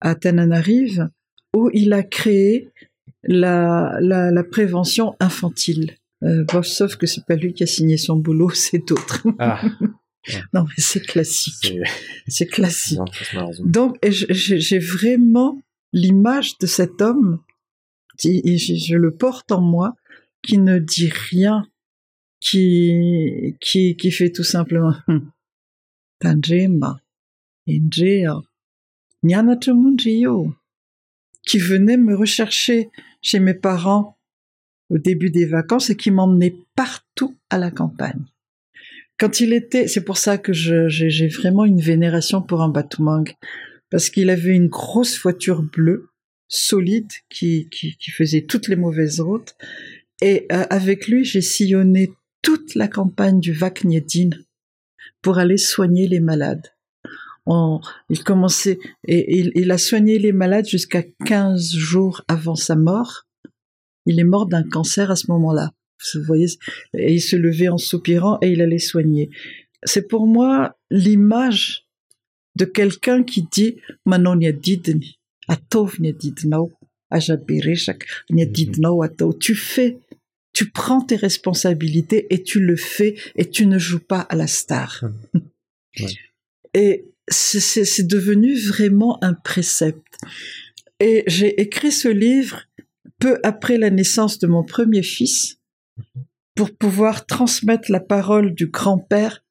[0.02, 1.10] à Tananarive,
[1.56, 2.72] où il a créé
[3.24, 5.96] la prévention infantile.
[6.24, 9.24] Euh, bon, sauf que c'est pas lui qui a signé son boulot, c'est d'autres.
[9.40, 9.62] Ah.
[10.54, 11.74] Non, mais c'est classique.
[12.28, 13.00] C'est classique.
[13.60, 17.40] Donc, j'ai vraiment l'image de cet homme,
[18.20, 19.96] je le porte en moi,
[20.42, 21.68] qui ne dit rien,
[22.40, 24.94] qui, qui, qui fait tout simplement
[26.20, 27.00] Tanjema,
[27.68, 28.42] Injea,
[31.46, 32.90] qui venait me rechercher
[33.22, 34.18] chez mes parents
[34.90, 38.26] au début des vacances et qui m'emmenait partout à la campagne.
[39.20, 43.26] Quand il était, c'est pour ça que j'ai vraiment une vénération pour un Batumang,
[43.90, 46.10] parce qu'il avait une grosse voiture bleue,
[46.48, 49.56] solide, qui, qui, qui faisait toutes les mauvaises routes.
[50.22, 54.30] Et euh, avec lui, j'ai sillonné toute la campagne du Vakniedin
[55.22, 56.68] pour aller soigner les malades.
[57.48, 63.26] il commençait et il, il, a soigné les malades jusqu'à 15 jours avant sa mort.
[64.06, 65.72] Il est mort d'un cancer à ce moment-là.
[66.16, 66.48] Vous voyez,
[66.98, 69.30] et il se levait en soupirant et il allait soigner.
[69.84, 71.86] C'est pour moi l'image
[72.56, 75.98] de quelqu'un qui dit Manon didni, atov
[79.40, 79.98] Tu fais,
[80.54, 84.48] tu prends tes responsabilités et tu le fais et tu ne joues pas à la
[84.48, 85.04] star.
[86.76, 90.18] Et c'est devenu vraiment un précepte.
[91.00, 92.64] Et j'ai écrit ce livre
[93.20, 95.60] peu après la naissance de mon premier fils
[96.56, 99.44] pour pouvoir transmettre la parole du grand-père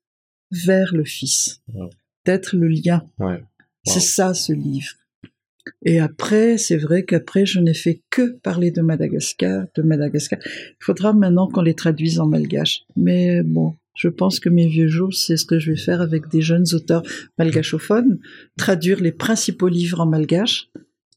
[0.51, 1.63] vers le fils,
[2.25, 3.03] d'être le lien.
[3.85, 4.93] C'est ça ce livre.
[5.85, 10.39] Et après, c'est vrai qu'après, je n'ai fait que parler de Madagascar, de Madagascar.
[10.45, 12.83] Il faudra maintenant qu'on les traduise en malgache.
[12.97, 16.29] Mais bon, je pense que mes vieux jours, c'est ce que je vais faire avec
[16.29, 17.03] des jeunes auteurs
[17.39, 18.19] malgachophones,
[18.57, 20.69] traduire les principaux livres en malgache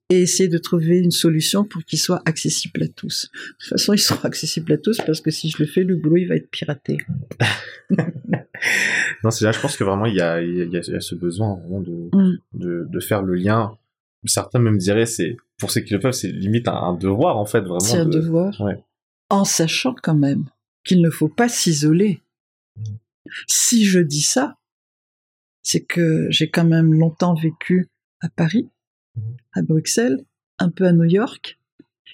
[0.10, 3.30] et essayer de trouver une solution pour qu'ils soient accessibles à tous.
[3.34, 5.96] De toute façon, ils seront accessibles à tous parce que si je le fais, le
[5.96, 6.98] boulot, il va être piraté.
[9.24, 11.56] non, c'est là, je pense que vraiment, il y a, il y a, ce besoin
[11.56, 12.38] vraiment de, mm.
[12.54, 13.76] de, de, faire le lien.
[14.26, 17.62] Certains même diraient, c'est, pour ceux qui le peuvent, c'est limite un, devoir, en fait,
[17.62, 17.80] vraiment.
[17.80, 18.60] C'est un devoir.
[18.62, 18.84] Ouais.
[19.30, 20.46] En sachant quand même
[20.84, 22.22] qu'il ne faut pas s'isoler.
[22.78, 22.84] Mm.
[23.48, 24.58] Si je dis ça,
[25.64, 27.90] c'est que j'ai quand même longtemps vécu
[28.22, 28.70] à Paris
[29.54, 30.24] à Bruxelles,
[30.60, 31.60] un peu à New York,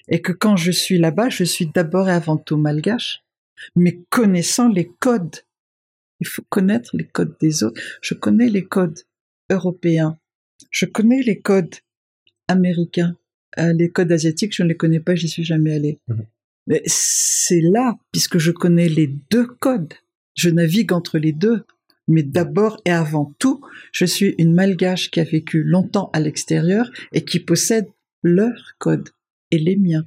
[0.08, 3.22] et que quand je suis là-bas, je suis d'abord et avant tout malgache,
[3.76, 5.36] mais connaissant les codes.
[6.20, 7.80] Il faut connaître les codes des autres.
[8.00, 9.00] Je connais les codes
[9.50, 10.18] européens,
[10.70, 11.74] je connais les codes
[12.48, 13.16] américains,
[13.58, 15.98] euh, les codes asiatiques, je ne les connais pas, j'y suis jamais allé.
[16.08, 16.26] Mhm.
[16.66, 19.94] Mais c'est là, puisque je connais les deux codes,
[20.34, 21.64] je navigue entre les deux.
[22.08, 23.60] Mais d'abord et avant tout,
[23.92, 27.88] je suis une malgache qui a vécu longtemps à l'extérieur et qui possède
[28.22, 29.10] leurs codes
[29.50, 30.04] et les miens.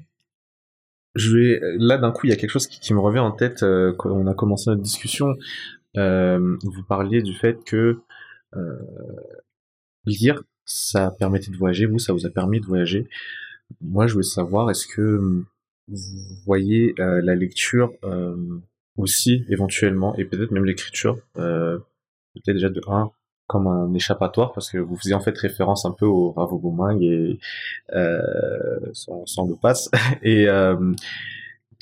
[1.15, 3.63] Je vais là d'un coup, il y a quelque chose qui, me revient en tête
[3.63, 5.33] euh, quand on a commencé notre discussion.
[5.95, 7.99] Euh, vous parliez du fait que
[8.55, 8.75] euh,
[10.05, 11.85] lire, ça permettait de voyager.
[11.85, 13.07] Vous, ça vous a permis de voyager.
[13.79, 15.45] Moi, je voulais savoir, est-ce que
[15.87, 15.97] vous
[16.45, 17.93] voyez la lecture
[18.97, 21.77] aussi éventuellement et peut-être même l'écriture euh,
[22.33, 23.11] peut-être déjà de un
[23.47, 27.39] comme un échappatoire parce que vous faisiez en fait référence un peu au Ravogomang et
[27.93, 29.89] euh, sans, sans le passe.
[30.23, 30.93] Et euh,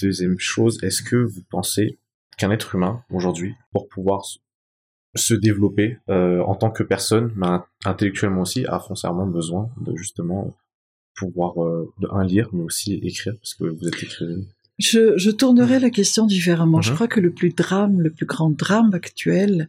[0.02, 2.00] deuxième chose est-ce que vous pensez
[2.38, 4.26] qu'un être humain aujourd'hui pour pouvoir
[5.16, 7.48] se développer euh, en tant que personne mais
[7.86, 10.54] intellectuellement aussi a foncièrement besoin de justement
[11.16, 14.42] pouvoir euh, de un lire mais aussi écrire parce que vous êtes écrivain?
[14.80, 16.82] Je, je tournerai la question différemment.
[16.82, 16.96] Je mhm.
[16.96, 19.68] crois que le plus drame, le plus grand drame actuel,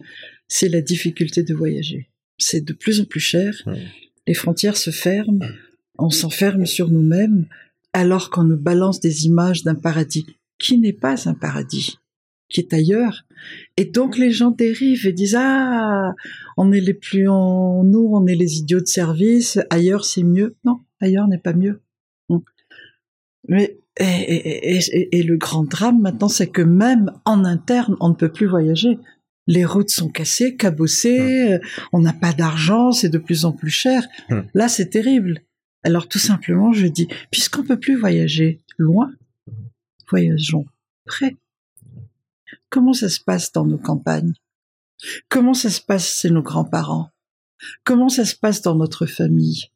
[0.48, 2.08] c'est la difficulté de voyager.
[2.38, 3.54] C'est de plus en plus cher.
[4.26, 5.44] Les frontières se ferment.
[5.98, 7.46] On s'enferme sur nous-mêmes
[7.92, 10.26] alors qu'on nous balance des images d'un paradis
[10.58, 11.98] qui n'est pas un paradis,
[12.48, 13.24] qui est ailleurs.
[13.76, 16.12] Et donc les gens dérivent et disent ah
[16.56, 20.56] on est les plus en nous on est les idiots de service ailleurs c'est mieux
[20.64, 21.80] non ailleurs n'est pas mieux
[23.48, 28.46] mais et, le grand drame maintenant, c'est que même en interne, on ne peut plus
[28.46, 28.98] voyager.
[29.46, 31.58] Les routes sont cassées, cabossées, euh,
[31.92, 34.02] on n'a pas d'argent, c'est de plus en plus cher.
[34.30, 34.46] Hum.
[34.54, 35.42] Là, c'est terrible.
[35.82, 39.12] Alors tout simplement, je dis, puisqu'on peut plus voyager loin,
[40.08, 40.66] voyageons
[41.04, 41.36] près.
[42.70, 44.32] Comment ça se passe dans nos campagnes?
[45.28, 47.10] Comment ça se passe chez nos grands-parents?
[47.84, 49.66] Comment ça se passe dans notre famille?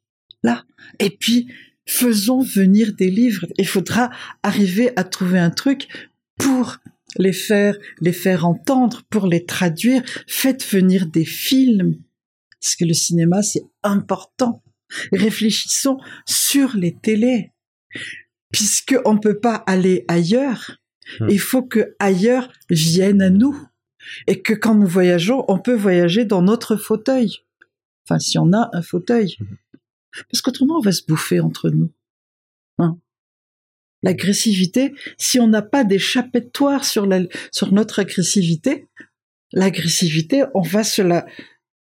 [0.43, 0.65] Là.
[0.99, 1.47] Et puis,
[1.89, 3.45] faisons venir des livres.
[3.57, 4.09] Il faudra
[4.43, 5.87] arriver à trouver un truc
[6.37, 6.77] pour
[7.17, 10.03] les faire, les faire entendre, pour les traduire.
[10.27, 11.95] Faites venir des films.
[12.61, 14.61] Parce que le cinéma, c'est important.
[15.11, 17.51] Réfléchissons sur les télés.
[18.51, 20.77] Puisqu'on ne peut pas aller ailleurs,
[21.19, 21.27] hmm.
[21.29, 23.57] il faut que ailleurs vienne à nous.
[24.27, 27.31] Et que quand nous voyageons, on peut voyager dans notre fauteuil.
[28.05, 29.35] Enfin, si on a un fauteuil.
[29.39, 29.55] Hmm.
[30.31, 31.91] Parce qu'autrement, on va se bouffer entre nous.
[32.77, 32.97] Hein
[34.01, 38.87] L'agressivité, si on n'a pas d'échappatoire sur, la, sur notre agressivité,
[39.51, 41.25] l'agressivité, on va se la...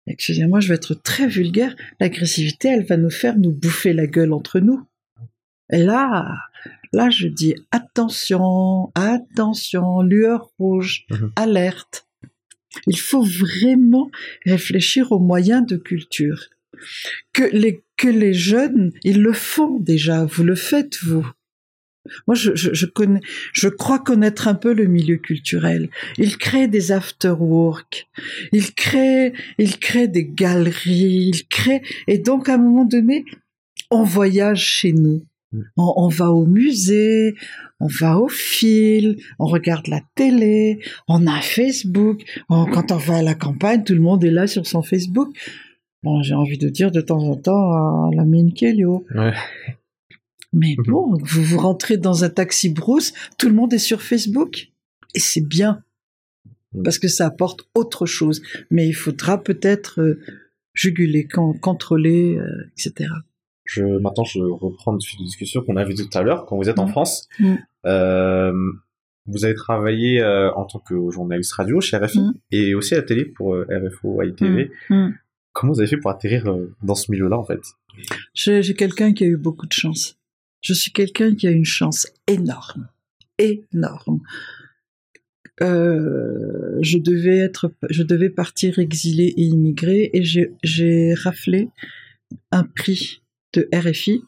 [0.07, 1.77] Excusez-moi, je vais être très vulgaire.
[2.01, 4.83] L'agressivité, elle va nous faire nous bouffer la gueule entre nous.
[5.71, 6.35] Et là,
[6.93, 11.33] là, je dis attention, attention, lueur rouge, Mhm.
[11.37, 12.07] alerte.
[12.87, 14.11] Il faut vraiment
[14.45, 16.41] réfléchir aux moyens de culture.
[17.33, 21.27] Que les, que les jeunes, ils le font déjà, vous le faites, vous.
[22.27, 23.21] Moi, je, je, je connais,
[23.53, 25.91] je crois connaître un peu le milieu culturel.
[26.17, 28.09] Ils créent des after-work,
[28.53, 33.27] ils créent, ils créent des galeries, ils créent, et donc à un moment donné,
[33.91, 35.23] on voyage chez nous.
[35.53, 35.61] Mm.
[35.77, 37.35] On, on va au musée,
[37.81, 42.23] on va au fil, on regarde la télé, on a Facebook.
[42.49, 45.37] On- quand on va à la campagne, tout le monde est là sur son Facebook.
[46.03, 49.05] Bon, j'ai envie de dire de temps en temps à la mine Kelio.
[49.15, 49.33] Ouais.
[50.53, 50.85] Mais Mhm.
[50.87, 54.71] bon, vous vous rentrez dans un taxi brousse, tout le monde est sur Facebook.
[55.15, 55.83] Et c'est bien.
[56.75, 56.83] Mhm.
[56.85, 58.43] Parce que ça apporte autre chose.
[58.71, 60.21] Mais il faudra peut-être euh,
[60.75, 63.11] juguler, con- contrôler, euh, etc.
[63.65, 66.47] Je, maintenant, je reprends le fil de discussion qu'on avait tout à l'heure.
[66.47, 66.91] Quand vous êtes en Mm.
[66.91, 67.29] France,
[67.85, 68.53] euh,
[69.27, 73.27] vous avez travaillé en tant que journaliste radio chez RFI et aussi à la télé
[73.27, 74.71] pour RFO ITV.
[75.59, 75.61] Mm.
[75.61, 77.61] Comment vous avez fait pour atterrir euh, dans ce milieu-là, en fait?
[78.35, 80.17] J'ai quelqu'un qui a eu beaucoup de chance.
[80.61, 82.89] Je suis quelqu'un qui a une chance énorme,
[83.39, 84.21] énorme.
[85.61, 91.69] Euh, je devais être, je devais partir exilé et immigré, et j'ai- j'ai raflé
[92.53, 93.23] un prix
[93.55, 94.23] de RFI,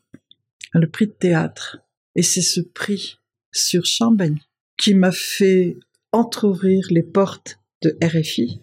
[0.75, 1.79] le prix de théâtre.
[2.17, 3.19] Et c'est ce prix
[3.53, 4.39] sur Champagne
[4.77, 5.77] qui m'a fait
[6.13, 8.61] entrouvrir les portes de RFI,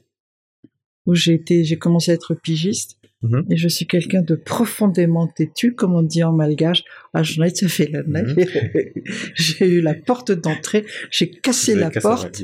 [1.08, 2.98] où j'ai été, j'ai commencé à être pigiste.
[3.24, 3.46] Mhm.
[3.50, 6.84] Et je suis quelqu'un de profondément têtu, comme on dit en malgache.
[7.14, 8.36] Ah, je n'ai ça fait la neige.
[9.34, 12.44] j'ai eu la porte d'entrée, j'ai cassé la cassé- porte.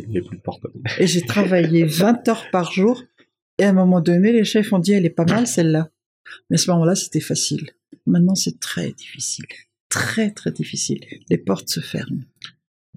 [0.99, 3.03] et j'ai travaillé 20 heures par jour.
[3.59, 5.91] Et à un moment donné, les chefs ont dit, elle est pas mal celle-là.
[6.49, 7.69] Mais à ce moment-là, c'était facile.
[8.07, 9.45] Maintenant, c'est très difficile.
[9.89, 10.99] Très, très difficile.
[11.29, 12.23] Les portes se ferment.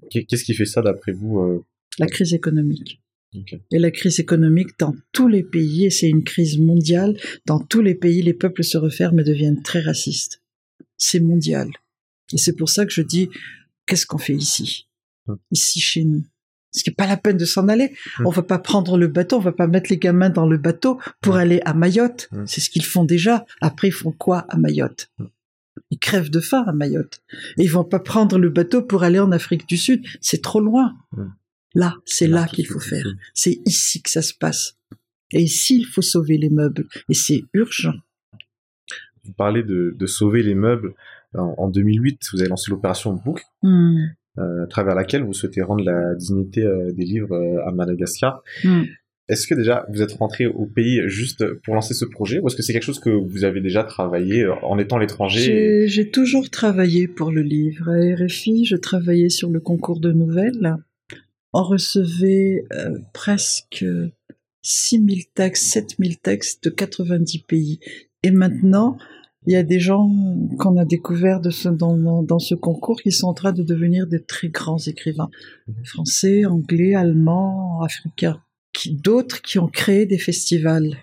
[0.09, 1.63] Qu'est-ce qui fait ça, d'après vous euh,
[1.99, 3.01] La crise économique.
[3.33, 7.81] Et la crise économique dans tous les pays, et c'est une crise mondiale, dans tous
[7.81, 10.41] les pays, les peuples se referment et deviennent très racistes.
[10.97, 11.69] C'est mondial.
[12.33, 13.29] Et c'est pour ça que je dis,
[13.85, 14.87] qu'est-ce qu'on fait ici?
[15.27, 15.33] Mm.
[15.51, 16.23] Ici, chez nous.
[16.71, 17.93] Ce qui n'est pas la peine de s'en aller.
[18.19, 18.27] Mm.
[18.27, 20.99] On va pas prendre le bateau, on va pas mettre les gamins dans le bateau
[21.21, 21.37] pour Mm.
[21.37, 22.29] aller à Mayotte.
[22.31, 22.45] Mm.
[22.47, 23.45] C'est ce qu'ils font déjà.
[23.61, 25.11] Après, ils font quoi à Mayotte?
[25.91, 27.21] Ils crèvent de faim à Mayotte.
[27.57, 30.03] Et ils vont pas prendre le bateau pour aller en Afrique du Sud.
[30.21, 30.95] C'est trop loin.
[31.77, 33.05] Là, c'est là qu'il faut faire.
[33.35, 34.75] C'est ici que ça se passe.
[35.31, 36.85] Et ici, il faut sauver les meubles.
[37.07, 37.93] Et c'est urgent.
[39.23, 40.95] Vous parlez de, de sauver les meubles.
[41.35, 44.05] En, en 2008, vous avez lancé l'opération Book, Hmm.
[44.39, 48.41] euh, à travers laquelle vous souhaitez rendre la dignité euh, des livres euh, à Madagascar.
[48.63, 48.83] Hmm.
[49.29, 52.55] Est-ce que déjà vous êtes rentré au pays juste pour lancer ce projet ou est-ce
[52.55, 56.09] que c'est quelque chose que vous avez déjà travaillé en étant à l'étranger J'ai j'ai
[56.09, 57.89] toujours travaillé pour le livre.
[57.89, 60.77] À RFI, je travaillais sur le concours de nouvelles.
[61.53, 63.85] On recevait euh, presque
[64.61, 67.79] 6000 textes, 7000 textes de 90 pays.
[68.23, 68.97] Et maintenant,
[69.45, 70.09] il y a des gens
[70.59, 74.17] qu'on a découverts de ce, dans, ce concours qui sont en train de devenir de
[74.17, 75.29] très grands écrivains.
[75.67, 75.85] Mhm.
[75.85, 78.41] Français, anglais, allemands, africains.
[78.91, 80.97] D'autres qui ont créé des festivals.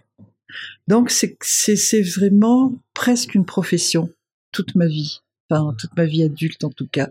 [0.86, 4.10] Donc c'est vraiment presque une profession
[4.52, 7.08] toute ma vie, enfin toute ma vie adulte en tout cas.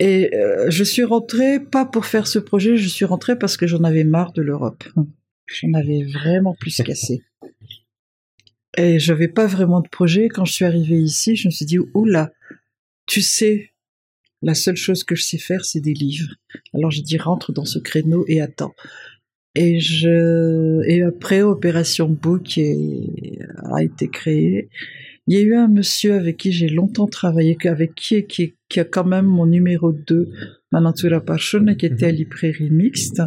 [0.00, 3.66] Et euh, je suis rentrée pas pour faire ce projet, je suis rentrée parce que
[3.66, 4.84] j'en avais marre de l'Europe.
[5.46, 7.22] J'en avais vraiment plus cassé.
[8.76, 10.28] Et j'avais pas vraiment de projet.
[10.28, 12.30] Quand je suis arrivée ici, je me suis dit oula,
[13.06, 13.72] tu sais,
[14.42, 16.34] la seule chose que je sais faire, c'est des livres.
[16.74, 18.74] Alors j'ai dit rentre dans ce créneau et attends.
[19.56, 23.38] Et je et après Opération Book est-
[23.72, 24.68] a été créée.
[25.28, 28.80] Il y a eu un monsieur avec qui j'ai longtemps travaillé, avec qui, qui, qui
[28.80, 30.30] a quand même mon numéro 2,
[30.72, 33.20] Manantura Pachon, qui était à librairie mixte.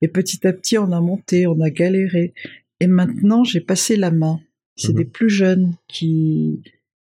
[0.00, 2.32] Et petit à petit, on a monté, on a galéré.
[2.78, 4.38] Et maintenant, j'ai passé la main.
[4.76, 4.98] C'est Mhm.
[4.98, 6.62] des plus jeunes qui,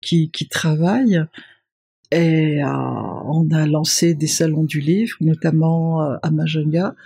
[0.00, 1.22] qui, qui travaillent.
[2.10, 6.96] Et euh, on a lancé des salons du livre, notamment euh, à Majunga,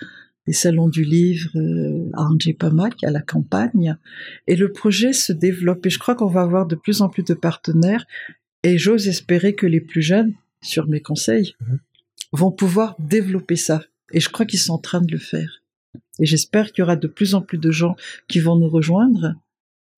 [0.46, 3.96] des salons du livre euh, à Anjepamac, à la campagne.
[4.46, 7.24] Et le projet se développe et je crois qu'on va avoir de plus en plus
[7.24, 8.06] de partenaires.
[8.62, 11.78] Et j'ose espérer que les plus jeunes, sur mes conseils, Mhm.
[12.32, 13.82] vont pouvoir développer ça.
[14.12, 15.62] Et je crois qu'ils sont en train de le faire.
[16.20, 17.96] Et j'espère qu'il y aura de plus en plus de gens
[18.28, 19.34] qui vont nous rejoindre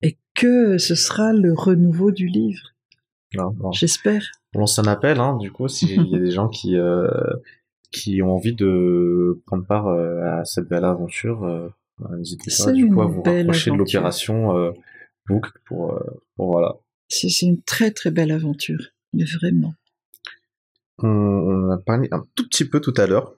[0.01, 2.73] et que ce sera le renouveau du livre.
[3.73, 4.23] J'espère.
[4.55, 7.07] On lance un appel, hein, du coup, s'il y a des gens qui, euh,
[7.91, 11.69] qui ont envie de prendre part euh, à cette belle aventure, euh,
[11.99, 14.73] bah, n'hésitez pas du coup à vous rapprocher de l'opération
[15.27, 15.99] Book pour,
[16.35, 16.75] pour voilà.
[17.07, 19.73] C'est une très très belle aventure, mais vraiment.
[20.99, 23.35] On, a parlé un tout petit peu tout à l'heure.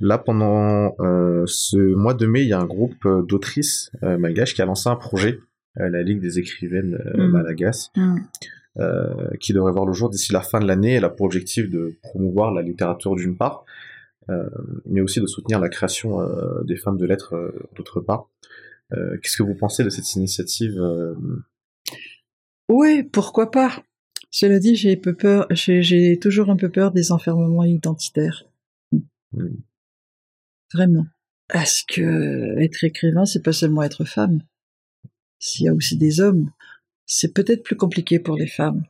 [0.00, 0.94] Là, pendant
[1.46, 4.96] ce mois de mai, il y a un groupe d'autrices malgaches qui a lancé un
[4.96, 5.40] projet,
[5.76, 7.26] la Ligue des écrivaines mmh.
[7.26, 7.88] malagasy.
[7.96, 8.18] Mmh.
[8.80, 10.94] Euh, qui devrait voir le jour d'ici la fin de l'année.
[10.94, 13.64] Elle a pour objectif de promouvoir la littérature d'une part,
[14.30, 14.50] euh,
[14.84, 18.28] mais aussi de soutenir la création euh, des femmes de lettres d'autre part.
[19.22, 20.80] Qu'est-ce que vous pensez de cette initiative
[22.68, 23.82] Oui, pourquoi pas?
[24.30, 28.44] Cela dit, j'ai peu peur, j'ai toujours un peu peur des enfermements identitaires.
[29.32, 29.48] Hmm.
[30.72, 31.06] Vraiment.
[31.52, 34.42] Est-ce que être écrivain, c'est pas seulement être femme
[35.40, 36.50] S'il y a aussi des hommes
[37.06, 38.84] c'est peut-être plus compliqué pour les femmes.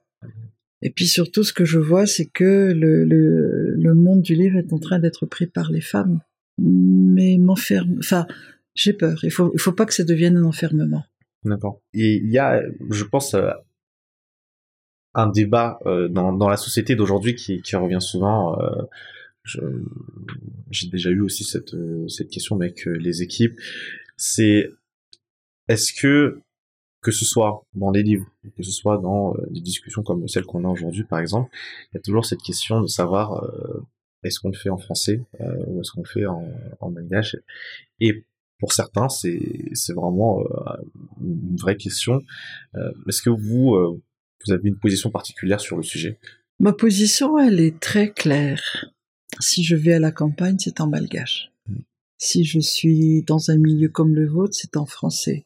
[0.83, 4.79] Et puis surtout, ce que je vois, c'est que le, monde du livre est en
[4.79, 6.21] train d'être pris par les femmes.
[6.59, 8.27] Mais m'enferme, enfin,
[8.75, 9.25] j'ai peur.
[9.25, 11.05] Il faut, il faut pas que ça devienne un enfermement.
[11.45, 11.81] D'accord.
[11.95, 13.51] Et il y a, je pense, euh,
[15.15, 18.59] un débat euh, dans, la société d'aujourd'hui qui, revient souvent.
[18.61, 18.83] Euh,
[20.71, 23.59] j'ai déjà eu aussi cette question avec les équipes.
[24.17, 24.71] C'est
[25.69, 26.41] est-ce que
[27.05, 28.26] que ce soit dans les livres,
[28.57, 31.50] que ce soit dans euh, des discussions comme celle qu'on a aujourd'hui par exemple,
[31.92, 33.84] il y a toujours cette question de savoir euh,
[34.24, 36.48] est-ce qu'on le fait en français euh, ou est-ce qu'on le fait en,
[36.80, 37.36] en malgache.
[38.00, 38.24] Et
[38.59, 40.42] pour certains, c'est c'est vraiment
[41.20, 42.22] une vraie question.
[43.07, 44.00] est-ce que vous
[44.46, 46.18] vous avez une position particulière sur le sujet?
[46.61, 48.86] Ma position, elle est très claire.
[49.40, 51.50] Si je vais à la campagne, c'est en malgache.
[51.66, 51.80] Mm.
[52.16, 55.44] Si je suis dans un milieu comme le vôtre, c'est en français.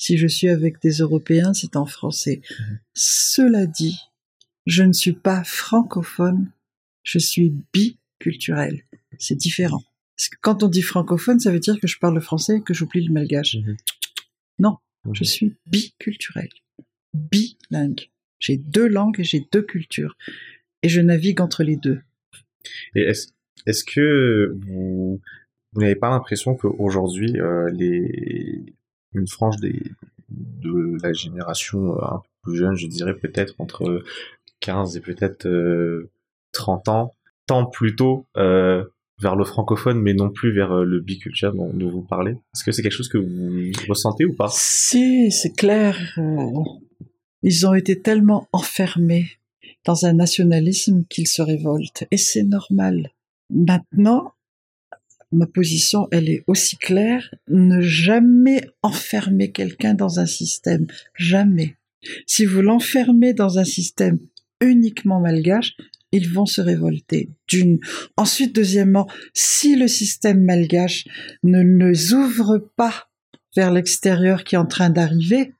[0.00, 2.40] Si je suis avec des Européens, c'est en français.
[2.58, 2.78] Mhm.
[2.94, 4.00] Cela dit,
[4.64, 6.50] je ne suis pas francophone,
[7.02, 8.82] je suis biculturel.
[9.18, 9.82] C'est différent.
[10.16, 12.62] Parce que quand on dit francophone, ça veut dire que je parle le français et
[12.62, 13.56] que j'oublie le malgache.
[13.56, 13.76] Mhm.
[14.58, 14.78] Non,
[15.12, 16.48] je suis biculturel,
[17.12, 18.08] bilingue.
[18.38, 20.16] J'ai deux langues et j'ai deux cultures.
[20.82, 22.00] Et je navigue entre les deux.
[22.94, 23.02] Et
[23.66, 25.20] est-ce que vous,
[25.76, 28.74] n'avez pas l'impression qu'aujourd'hui, euh, les,
[29.14, 29.82] une frange des,
[30.30, 34.02] de la génération euh, un peu plus jeune, je dirais peut-être entre
[34.60, 35.48] 15 et peut-être
[36.52, 37.14] 30 euh, ans,
[37.46, 38.84] tend plutôt euh,
[39.20, 42.32] vers le francophone, mais non plus vers le biculture dont, vous parlez.
[42.32, 44.48] Est-ce que c'est quelque chose que vous ressentez ou pas?
[44.50, 45.98] Si, c'est clair.
[47.42, 49.26] Ils ont été tellement enfermés
[49.84, 52.04] dans un nationalisme qu'ils se révoltent.
[52.10, 53.10] Et c'est normal.
[53.50, 54.32] Maintenant,
[55.32, 57.34] ma position, elle est aussi claire.
[57.48, 60.86] Ne jamais enfermer quelqu'un dans un système.
[61.14, 61.76] Jamais.
[62.26, 64.18] Si vous l'enfermez dans un système
[64.60, 65.76] uniquement malgache,
[66.12, 67.30] ils vont se révolter.
[67.48, 67.78] D'une.
[68.16, 71.04] Ensuite, deuxièmement, si le système malgache
[71.42, 73.08] ne les ouvre pas
[73.56, 75.54] vers l'extérieur qui est en train d'arriver,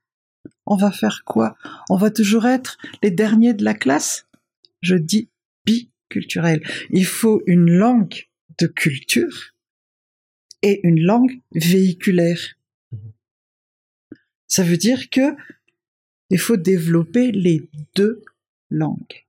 [0.66, 1.56] on va faire quoi?
[1.88, 4.26] On va toujours être les derniers de la classe?
[4.80, 5.28] Je dis
[5.66, 6.62] biculturel.
[6.90, 8.26] Il faut une langue
[8.58, 9.52] de culture
[10.62, 12.56] et une langue véhiculaire.
[14.46, 15.36] Ça veut dire que
[16.30, 18.22] il faut développer les deux
[18.70, 19.26] langues.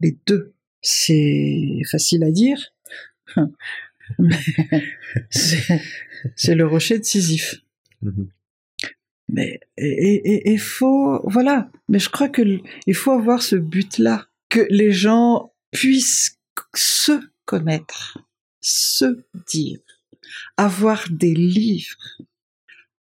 [0.00, 0.52] Les deux.
[0.82, 2.74] C'est facile à dire.
[5.30, 7.62] c'est le rocher de Sisyphe.
[8.02, 8.28] Mhm.
[9.30, 11.70] Mais et il faut voilà.
[11.88, 12.42] Mais je crois que
[12.86, 16.38] il faut avoir ce but-là que les gens puissent
[16.74, 18.18] se connaître,
[18.60, 19.80] se dire
[20.56, 21.96] avoir des livres,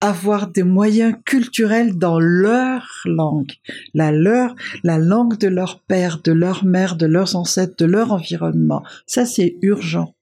[0.01, 3.51] avoir des moyens culturels dans leur langue,
[3.93, 8.11] la leur, la langue de leur père, de leur mère, de leurs ancêtres, de leur
[8.11, 8.83] environnement.
[9.05, 10.15] Ça, c'est urgent.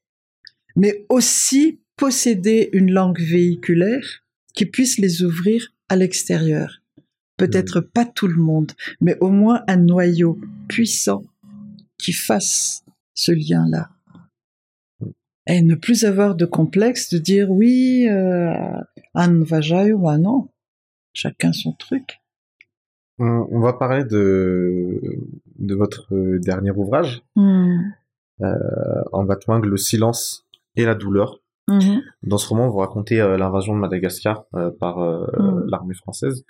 [0.76, 4.24] Mais aussi posséder une langue véhiculaire
[4.54, 6.82] qui puisse les ouvrir à l'extérieur.
[7.38, 11.24] Peut-être pas tout le monde, mais au moins un noyau puissant
[11.98, 12.84] qui fasse
[13.14, 13.90] ce lien-là
[15.48, 18.54] et ne plus avoir de complexe de dire oui, euh,
[19.14, 20.50] Anne Vajay ou un non.
[21.14, 22.20] Chacun son truc.
[23.20, 25.02] On, va parler de,
[25.58, 27.80] de votre dernier ouvrage, hmm.
[28.42, 28.54] euh,
[29.12, 30.46] en Batwang, Le silence
[30.76, 31.42] et la douleur.
[31.68, 32.02] Mhm.
[32.22, 35.66] Dans ce roman, vous racontez euh, l'invasion de Madagascar euh, par hmm.
[35.68, 36.46] l'armée française.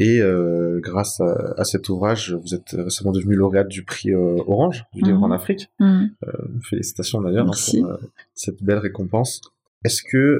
[0.00, 4.84] Et euh, grâce à, cet ouvrage, vous êtes récemment devenu lauréate du prix euh, Orange
[4.92, 5.32] du livre en mhm.
[5.32, 5.70] Afrique.
[5.78, 6.10] Mhm.
[6.26, 6.32] Euh,
[6.62, 7.98] félicitations d'ailleurs hein, pour
[8.34, 9.40] cette belle récompense.
[9.84, 10.38] Est-ce que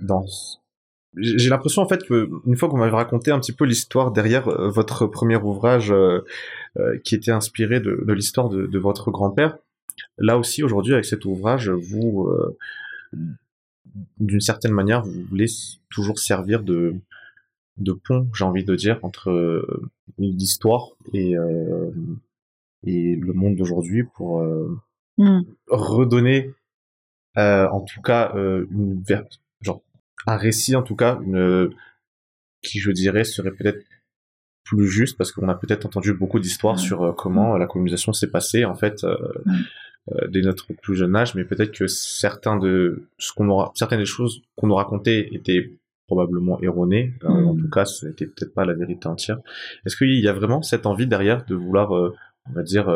[0.00, 0.24] dans
[1.16, 4.48] j'ai l'impression en fait que une fois qu'on m'avait raconté un petit peu l'histoire derrière
[4.48, 6.20] euh, votre premier ouvrage euh,
[6.76, 9.56] euh, qui était inspiré de, de l'histoire de, de, votre grand-père,
[10.18, 12.28] là aussi aujourd'hui avec cet ouvrage, vous
[14.18, 15.46] d'une certaine manière vous voulez
[15.90, 16.94] toujours servir de
[17.78, 19.66] de pont, j'ai envie de dire, entre
[20.18, 21.34] l'histoire et
[22.84, 24.42] et le monde d'aujourd'hui pour
[25.18, 25.40] mm.
[25.68, 26.52] redonner
[27.36, 29.02] en tout cas une
[29.60, 29.82] genre
[30.26, 31.70] un récit en tout cas, une,
[32.62, 33.84] qui je dirais serait peut-être
[34.64, 38.30] plus juste parce qu'on a peut-être entendu beaucoup d'histoires sur euh, comment la colonisation s'est
[38.30, 39.16] passée en fait euh,
[40.12, 44.00] euh, dès notre plus jeune âge, mais peut-être que certains de ce qu'on aura, certaines
[44.00, 45.72] des choses qu'on nous racontait étaient
[46.06, 47.14] probablement erronées.
[47.24, 47.60] En mm.
[47.60, 49.38] tout cas, ce n'était peut-être pas la vérité entière.
[49.84, 52.88] Est-ce qu'il y a vraiment cette envie derrière de vouloir, on va dire,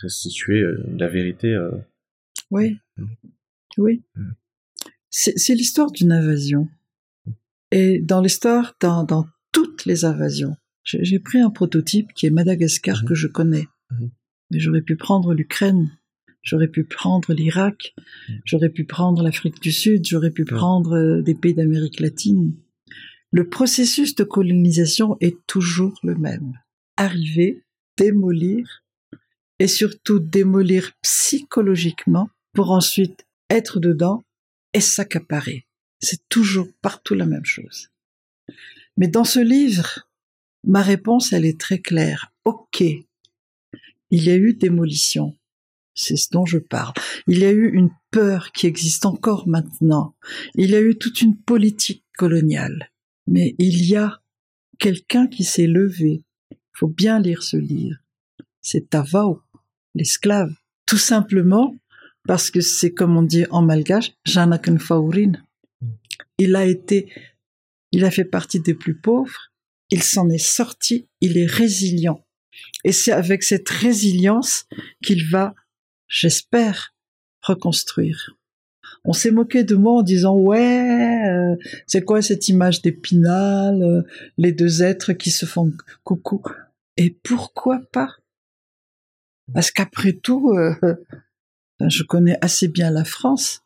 [0.00, 0.62] restituer
[0.98, 1.56] la vérité
[2.50, 3.04] Oui, mm.
[3.78, 4.02] oui.
[4.14, 4.30] Mm.
[5.10, 6.68] C'est l'histoire d'une invasion.
[7.70, 13.02] Et dans l'histoire, dans, dans, toutes les invasions, j'ai pris un prototype qui est Madagascar
[13.02, 13.08] mhm.
[13.08, 13.68] que je connais.
[13.90, 14.10] Mhm.
[14.50, 15.90] Mais j'aurais pu prendre l'Ukraine,
[16.42, 17.94] j'aurais pu prendre l'Irak,
[18.28, 18.40] mhm.
[18.44, 22.54] j'aurais pu prendre l'Afrique du Sud, j'aurais pu prendre euh, des pays d'Amérique latine.
[23.30, 26.58] Le processus de colonisation est toujours le même.
[26.96, 27.62] Arriver,
[27.96, 28.82] démolir,
[29.58, 34.24] et surtout démolir psychologiquement pour ensuite être dedans
[34.74, 35.66] et s'accaparer.
[36.00, 37.90] C'est toujours partout la même chose.
[38.96, 40.08] Mais dans ce livre,
[40.64, 42.32] ma réponse, elle est très claire.
[42.44, 43.06] Ok, il
[44.24, 45.36] y a eu démolition.
[45.94, 46.94] C'est ce dont je parle.
[47.26, 50.14] Il y a eu une peur qui existe encore maintenant.
[50.54, 52.90] Il y a eu toute une politique coloniale.
[53.26, 54.22] Mais il y a
[54.78, 56.24] quelqu'un qui s'est levé.
[56.50, 57.98] Il faut bien lire ce livre.
[58.60, 59.42] C'est Tavao,
[59.94, 60.52] l'esclave.
[60.86, 61.74] Tout simplement
[62.26, 65.32] parce que c'est comme on dit en malgache, Janakan Faurin.
[66.38, 67.12] Il a été,
[67.90, 69.50] il a fait partie des plus pauvres,
[69.90, 72.24] il s'en est sorti, il est résilient.
[72.84, 74.66] Et c'est avec cette résilience
[75.04, 75.54] qu'il va,
[76.12, 76.94] j'espère,
[77.40, 78.36] reconstruire.
[79.04, 81.56] On s'est moqué de moi en disant ouais, euh,
[81.86, 84.02] c'est quoi cette image d'épinal, euh,
[84.38, 85.72] les deux êtres qui se font
[86.04, 86.42] coucou.
[86.96, 88.14] Et pourquoi pas?
[89.52, 90.74] Parce qu'après tout, euh,
[91.88, 93.62] je connais assez bien la France.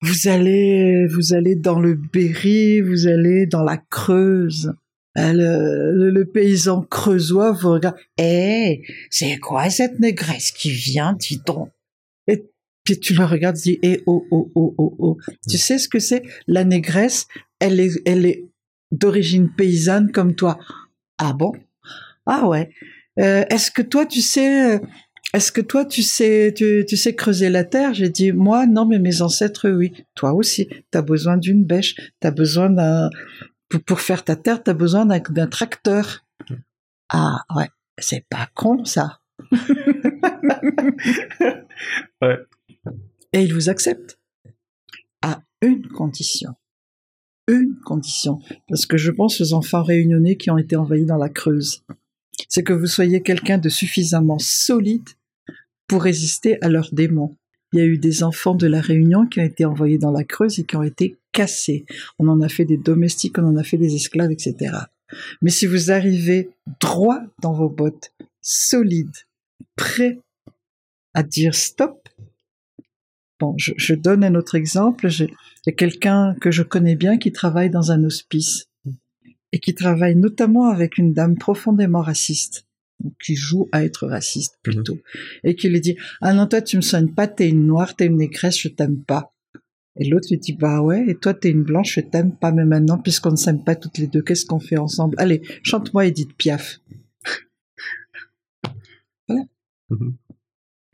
[0.00, 4.72] Vous allez, vous allez dans le Berry, vous allez dans la Creuse.
[5.18, 7.96] Euh, le, paysan creusois vous regarde.
[8.18, 11.68] Eh, c'est quoi cette négresse qui vient, dit-on
[12.26, 12.44] Et
[12.84, 15.18] puis tu le regardes, dis, eh, oh, oh, oh, oh, oh.
[15.48, 16.22] Tu sais ce que c'est?
[16.46, 17.26] La négresse,
[17.58, 18.44] elle est, elle est
[18.90, 20.58] d'origine paysanne comme toi.
[21.18, 21.52] Ah bon?
[22.26, 22.70] Ah ouais.
[23.18, 24.80] Euh, est-ce que toi, tu sais,
[25.34, 27.94] est-ce que toi, tu sais, tu, sais creuser la terre?
[27.94, 29.92] J'ai dit, moi, non, mais mes ancêtres, oui.
[30.14, 33.08] Toi aussi, tu as besoin d'une bêche, tu as besoin d'un...
[33.86, 36.24] Pour, faire ta terre, tu as besoin d'un tracteur.
[37.08, 39.20] Ah, ouais, c'est pas con, ça.
[42.22, 42.38] ouais.
[43.32, 44.18] Et il vous accepte.
[45.22, 46.54] À une condition.
[47.48, 48.40] Une condition.
[48.68, 51.84] Parce que je pense aux enfants réunionnais qui ont été envahis dans la Creuse.
[52.48, 55.08] C'est que vous soyez quelqu'un de suffisamment solide
[55.86, 57.36] pour résister à leurs démons.
[57.72, 60.24] Il y a eu des enfants de la Réunion qui ont été envoyés dans la
[60.24, 61.86] Creuse et qui ont été cassés.
[62.18, 64.76] On en a fait des domestiques, on en a fait des esclaves, etc.
[65.40, 66.50] Mais si vous arrivez
[66.80, 69.14] droit dans vos bottes, solide,
[69.76, 70.20] prêt
[71.14, 72.08] à dire stop,
[73.40, 75.08] bon, je, donne un autre exemple.
[75.10, 75.28] Il
[75.66, 78.68] y a quelqu'un que je connais bien qui travaille dans un hospice
[79.52, 82.66] et qui travaille notamment avec une dame profondément raciste
[83.22, 84.72] qui joue à être raciste mhm.
[84.72, 84.98] plutôt,
[85.44, 88.06] et qui lui dit ah non toi tu me soignes pas, t'es une noire, t'es
[88.06, 89.32] une négresse, je t'aime pas.
[89.98, 92.64] Et l'autre lui dit bah ouais, et toi t'es une blanche, je t'aime pas, mais
[92.64, 95.16] maintenant puisqu'on ne s'aime pas toutes les deux, qu'est-ce qu'on fait ensemble?
[95.18, 96.80] Allez, chante-moi Edith Piaf.
[99.92, 100.14] Mhm.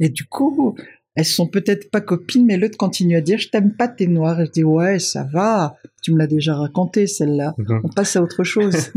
[0.00, 0.76] Et du coup,
[1.14, 4.40] elles sont peut-être pas copines, mais l'autre continue à dire je t'aime pas, t'es noire.
[4.40, 7.56] Et je dis ouais, ça va, tu me l'as déjà raconté celle-là.
[7.82, 8.92] On passe à autre chose.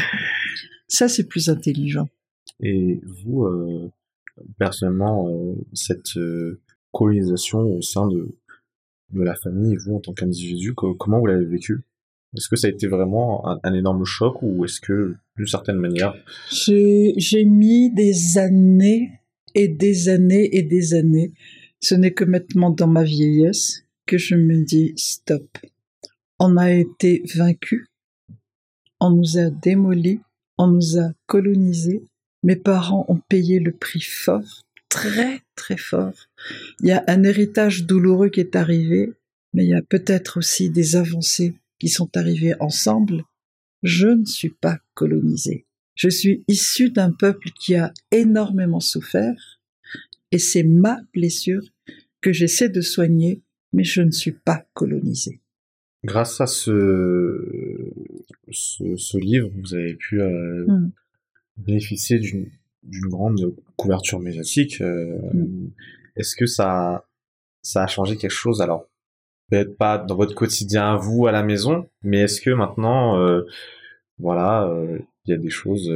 [0.88, 2.08] ça c'est plus intelligent.
[2.60, 3.90] Et vous, euh,
[4.58, 6.60] personnellement, euh, cette euh,
[6.92, 8.36] colonisation au sein de,
[9.12, 11.82] de la famille, vous en tant qu'individu, comment vous l'avez vécu?
[12.36, 16.14] Est-ce que ça a été vraiment un, énorme choc ou est-ce que, d'une certaine manière...
[16.50, 19.12] J'ai mis des années
[19.54, 21.32] et des années et des années.
[21.80, 25.58] Ce n'est que maintenant dans ma vieillesse que je me dis stop.
[26.38, 27.86] On a été vaincus,
[29.00, 30.20] on nous a démolis,
[30.58, 32.02] on nous a colonisés,
[32.42, 36.28] mes parents ont payé le prix fort, très très fort.
[36.80, 39.12] Il y a un héritage douloureux qui est arrivé,
[39.52, 43.24] mais il y a peut-être aussi des avancées qui sont arrivés ensemble,
[43.82, 45.66] je ne suis pas colonisé.
[45.94, 49.60] Je suis issu d'un peuple qui a énormément souffert
[50.32, 51.62] et c'est ma blessure
[52.20, 53.42] que j'essaie de soigner,
[53.72, 55.40] mais je ne suis pas colonisé.
[56.04, 57.92] Grâce à ce,
[58.50, 60.90] ce, livre, vous avez pu euh, hmm.
[61.56, 64.80] bénéficier d'une grande couverture médiatique.
[64.80, 65.70] Euh, hmm.
[66.16, 67.06] Est-ce que ça,
[67.62, 68.60] ça a changé quelque chose?
[68.60, 68.88] Alors,
[69.50, 73.42] peut-être pas dans votre quotidien, vous, à la maison, mais est-ce que maintenant, euh,
[74.18, 74.70] voilà,
[75.26, 75.90] il y a des choses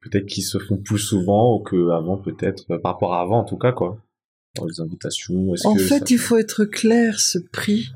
[0.00, 3.56] peut-être qui se font plus souvent ou qu'avant, peut-être, par rapport à avant en tout
[3.56, 3.98] cas, quoi
[4.54, 7.90] dans les invitations En fait, il faut être clair, ce prix,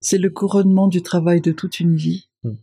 [0.00, 2.28] c'est le couronnement du travail de toute une vie.
[2.42, 2.56] Hmm.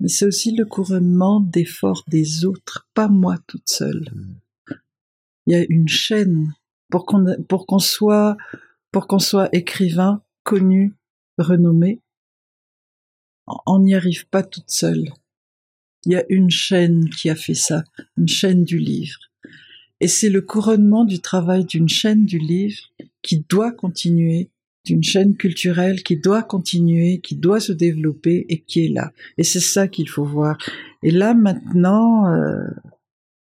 [0.00, 4.08] Mais c'est aussi le couronnement d'efforts des autres, pas moi toute seule.
[4.12, 4.74] Hmm.
[5.46, 6.54] Il y a une chaîne
[6.88, 8.36] pour qu'on pour qu'on soit
[8.92, 10.94] pour qu'on soit écrivain, connu,
[11.38, 12.00] renommé.
[13.66, 15.12] On n'y arrive pas toute seule.
[16.04, 17.84] Il y a une chaîne qui a fait ça,
[18.16, 19.18] une chaîne du livre.
[20.00, 22.80] Et c'est le couronnement du travail d'une chaîne du livre
[23.22, 24.50] qui doit continuer,
[24.84, 29.12] d'une chaîne culturelle qui doit continuer, qui doit se développer et qui est là.
[29.38, 30.58] Et c'est ça qu'il faut voir.
[31.04, 32.66] Et là maintenant, euh,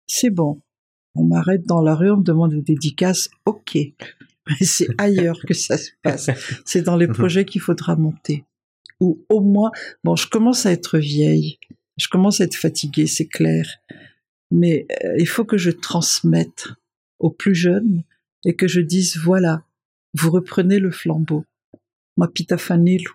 [0.05, 0.62] c'est bon.
[1.16, 3.76] On m'arrête dans la rue, on me demande des dédicaces, ok.
[3.76, 6.30] Mais c'est ailleurs que ça se passe.
[6.66, 8.43] C'est dans les projets qu'il faudra monter.
[8.99, 9.72] Ou au moins,
[10.03, 11.57] bon, je commence à être vieille.
[12.00, 13.66] Je commence à être fatiguée, c'est clair
[14.52, 16.68] mais euh, il faut que je transmette
[17.20, 18.04] aux plus jeunes
[18.45, 19.64] et que je dise voilà,
[20.14, 21.45] vous reprenez le flambeau.
[22.18, 23.12] Ma pitafanilu.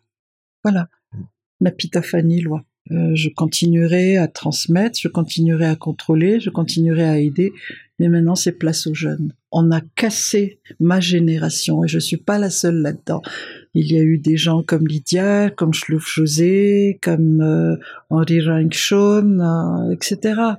[0.62, 0.88] Voilà.
[1.60, 2.50] Ma pitafanilu.
[2.90, 7.50] Euh, je continuerai à transmettre, je continuerai à contrôler, je continuerai à aider,
[7.98, 9.32] mais maintenant c'est place aux jeunes.
[9.50, 13.22] On a cassé ma génération et je suis pas la seule là-dedans.
[13.74, 17.76] Il y a eu des gens comme Lydia, comme Schlouf José, comme euh,
[18.10, 20.54] Henri Ringshon, euh, etc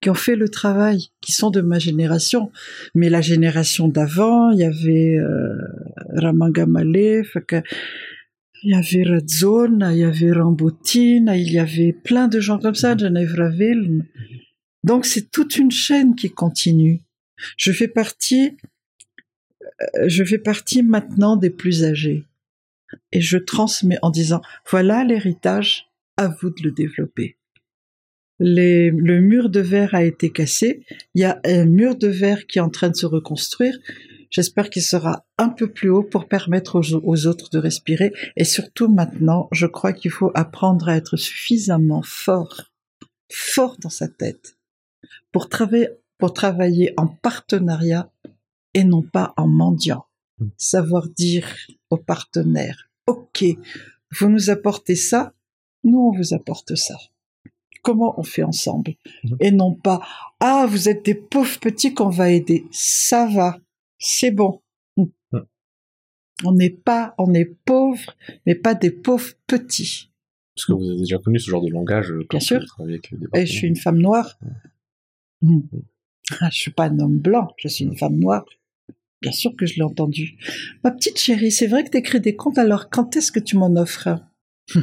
[0.00, 2.50] qui ont fait le travail, qui sont de ma génération.
[2.94, 5.54] Mais la génération d'avant, il y avait euh,
[6.14, 6.64] Ramanga
[8.62, 12.74] il y avait Radzone, il y avait Rambotine, il y avait plein de gens comme
[12.74, 13.34] ça, Genève
[14.84, 17.02] Donc c'est toute une chaîne qui continue.
[17.56, 18.56] Je fais partie,
[19.64, 22.24] euh, je fais partie maintenant des plus âgés.
[23.12, 25.86] Et je transmets en disant, voilà l'héritage,
[26.16, 27.36] à vous de le développer
[28.40, 30.84] le mur de verre a été cassé.
[31.14, 33.78] Il y a un mur de verre qui est en train de se reconstruire.
[34.30, 38.12] J'espère qu'il sera un peu plus haut pour permettre aux, autres de respirer.
[38.36, 42.70] Et surtout maintenant, je crois qu'il faut apprendre à être suffisamment fort,
[43.30, 44.56] fort dans sa tête,
[45.32, 48.10] pour travailler, pour travailler en partenariat
[48.72, 50.06] et non pas en mendiant.
[50.56, 51.46] Savoir dire
[51.90, 53.44] aux partenaires, OK,
[54.12, 55.34] vous nous apportez ça,
[55.84, 56.96] nous on vous apporte ça.
[57.82, 58.94] Comment on fait ensemble?
[59.24, 59.36] Mhm.
[59.40, 60.00] et non pas
[60.38, 62.66] ah vous êtes des pauvres petits qu'on va aider.
[62.70, 63.58] Ça va
[63.98, 64.62] c'est bon.
[64.96, 65.10] Mhm.
[66.44, 68.14] on n'est pas on est pauvres
[68.46, 70.10] mais pas des pauvres petits
[70.54, 72.60] parce que vous avez déjà connu ce genre de langage euh, bien sûr.
[72.78, 74.38] avec des et je suis une femme noire.
[75.42, 75.60] Hmm.
[76.40, 78.44] ah, je suis pas un homme blanc je suis une femme noire
[79.20, 80.36] bien sûr que je l'ai entendu
[80.84, 83.56] ma petite chérie c'est vrai que tu écris des contes alors quand est-ce que tu
[83.56, 84.08] m'en offres?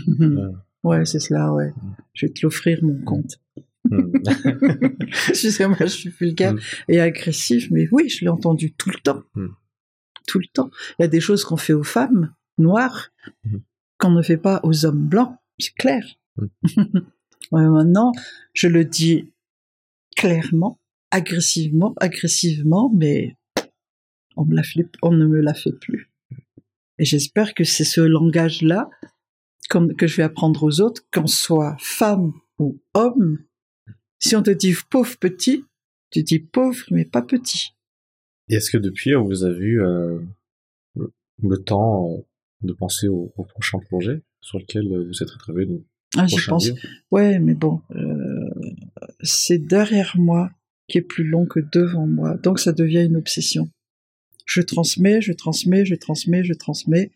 [0.87, 1.69] Ouais, c'est cela, ouais.
[1.69, 1.95] Mm.
[2.13, 3.39] Je vais te l'offrir, mon compte.
[3.89, 4.13] Mm.
[5.29, 6.59] Excusez-moi, je suis vulgaire mm.
[6.87, 9.23] et agressif, mais oui, je l'ai entendu tout le temps.
[10.27, 10.69] Tout le temps.
[10.97, 13.09] Il y a des choses qu'on fait aux femmes noires
[13.97, 16.03] qu'on ne fait pas aux hommes blancs, c'est clair.
[17.51, 18.11] maintenant,
[18.53, 19.31] je le dis
[20.15, 20.79] clairement,
[21.11, 23.35] agressivement, agressivement, mais
[24.37, 24.63] on, me la
[25.01, 26.09] on ne me la fait plus.
[26.99, 28.89] Et j'espère que c'est ce langage-là
[29.69, 33.39] que je vais apprendre aux autres, qu'on soit femme ou homme.
[34.19, 35.65] Si on te dit pauvre petit,
[36.09, 37.73] tu dis pauvre mais pas petit.
[38.49, 40.19] Et est-ce que depuis, vous avez eu euh,
[41.43, 42.17] le temps euh,
[42.61, 45.67] de penser au, prochain projet sur lequel vous êtes retrouvé
[46.15, 46.69] Ah, j'y pense.
[47.11, 48.49] Ouais, mais bon, euh,
[49.21, 50.49] c'est derrière moi
[50.87, 53.69] qui est plus long que devant moi, donc ça devient une obsession.
[54.47, 57.11] Je transmets, je transmets, je transmets, je transmets,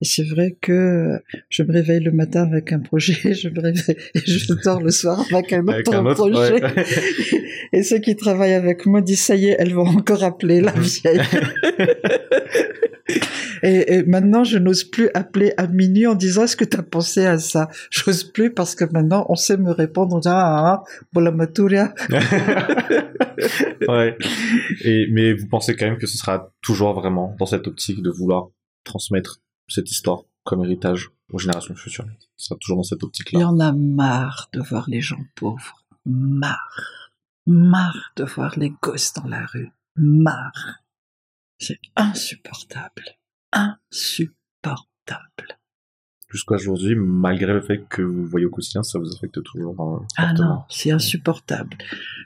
[0.00, 3.96] et c'est vrai que je me réveille le matin avec un projet, je me réveille
[4.14, 6.60] et je dors le soir avec un autre, projet.
[7.72, 10.72] Et ceux qui travaillent avec moi disent ça y est, elles vont encore appeler la
[10.72, 11.20] vieille.
[13.62, 17.24] et, maintenant, je n'ose plus appeler à minuit en disant est-ce que tu as pensé
[17.24, 17.68] à ça?
[17.90, 20.82] J'ose plus parce que maintenant, on sait me répondre en disant ah,
[21.14, 21.94] ah la maturia.
[23.88, 24.16] ouais.
[24.84, 28.10] Et, mais vous pensez quand même que ce sera toujours vraiment dans cette optique de
[28.10, 28.48] vouloir
[28.84, 32.04] transmettre cette histoire comme héritage aux générations futures
[32.36, 33.38] Ce sera toujours dans cette optique-là.
[33.38, 35.84] Il y en a marre de voir les gens pauvres.
[36.04, 37.10] Marre.
[37.46, 39.70] Marre de voir les gosses dans la rue.
[39.96, 40.80] Marre.
[41.58, 43.02] C'est insupportable.
[43.52, 45.58] Insupportable.
[46.28, 49.80] Jusqu'à aujourd'hui, malgré le fait que vous voyez au quotidien, ça vous affecte toujours.
[49.80, 51.76] euh, Ah non, c'est insupportable.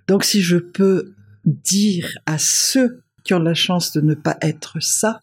[0.07, 1.15] Donc si je peux
[1.45, 5.23] dire à ceux qui ont la chance de ne pas être ça,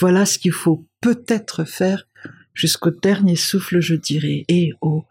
[0.00, 2.06] voilà ce qu'il faut peut-être faire
[2.54, 4.44] jusqu'au dernier souffle, je dirais.
[4.48, 5.04] Et oh,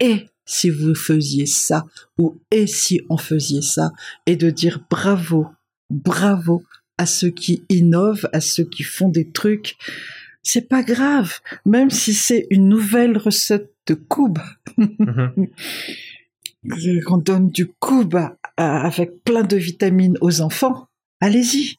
[0.00, 1.86] et si vous faisiez ça,
[2.18, 3.92] ou et si on faisait ça,
[4.26, 5.46] et de dire bravo,
[5.90, 6.62] bravo
[6.98, 9.76] à ceux qui innovent, à ceux qui font des trucs.
[10.42, 11.34] C'est pas grave,
[11.66, 14.38] même si c'est une nouvelle recette de coube
[17.06, 20.88] qu'on donne du coub à- à- avec plein de vitamines aux enfants,
[21.20, 21.76] allez-y.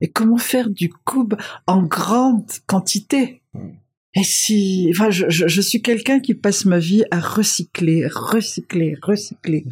[0.00, 1.34] Et comment faire du coub
[1.66, 3.42] en grande quantité?
[3.54, 3.68] Mm.
[4.14, 8.96] Et si, enfin, je, je- je suis quelqu'un qui passe ma vie à recycler, recycler,
[9.02, 9.64] recycler.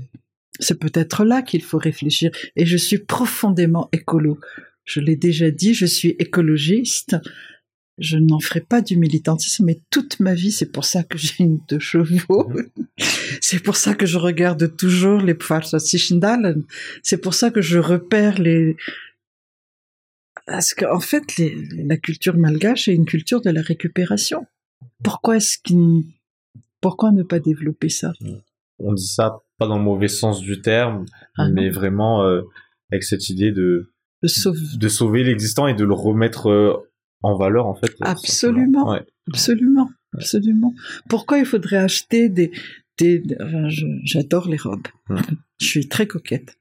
[0.60, 2.30] C'est peut-être là qu'il faut réfléchir.
[2.54, 4.38] Et je suis profondément écolo.
[4.84, 7.16] Je l'ai déjà dit, je suis écologiste.
[7.98, 11.32] Je n'en ferai pas du militantisme, mais toute ma vie, c'est pour ça que j'ai
[11.40, 12.52] une deux chevaux.
[13.40, 16.64] C'est pour ça que je regarde toujours les Pfarrersischendalen.
[17.02, 18.76] C'est pour ça que je repère les...
[20.46, 24.46] Parce qu'en fait, les- la culture malgache est une culture de la récupération.
[25.02, 26.04] Pourquoi est-ce qu'il...
[26.80, 28.12] Pourquoi ne pas développer ça?
[28.78, 31.06] On dit ça pas dans le mauvais sens du terme,
[31.38, 32.42] Ah mais vraiment euh,
[32.92, 33.90] avec cette idée de,
[34.22, 36.74] de sauver l'existant et de le remettre euh,
[37.22, 37.90] en valeur, en fait.
[37.92, 38.90] euh, Absolument.
[38.90, 39.02] Ouais.
[39.28, 40.74] Absolument, absolument.
[41.08, 42.52] Pourquoi il faudrait acheter des...
[43.40, 43.68] enfin,
[44.04, 44.88] J'adore les robes.
[45.60, 46.58] Je suis très coquette.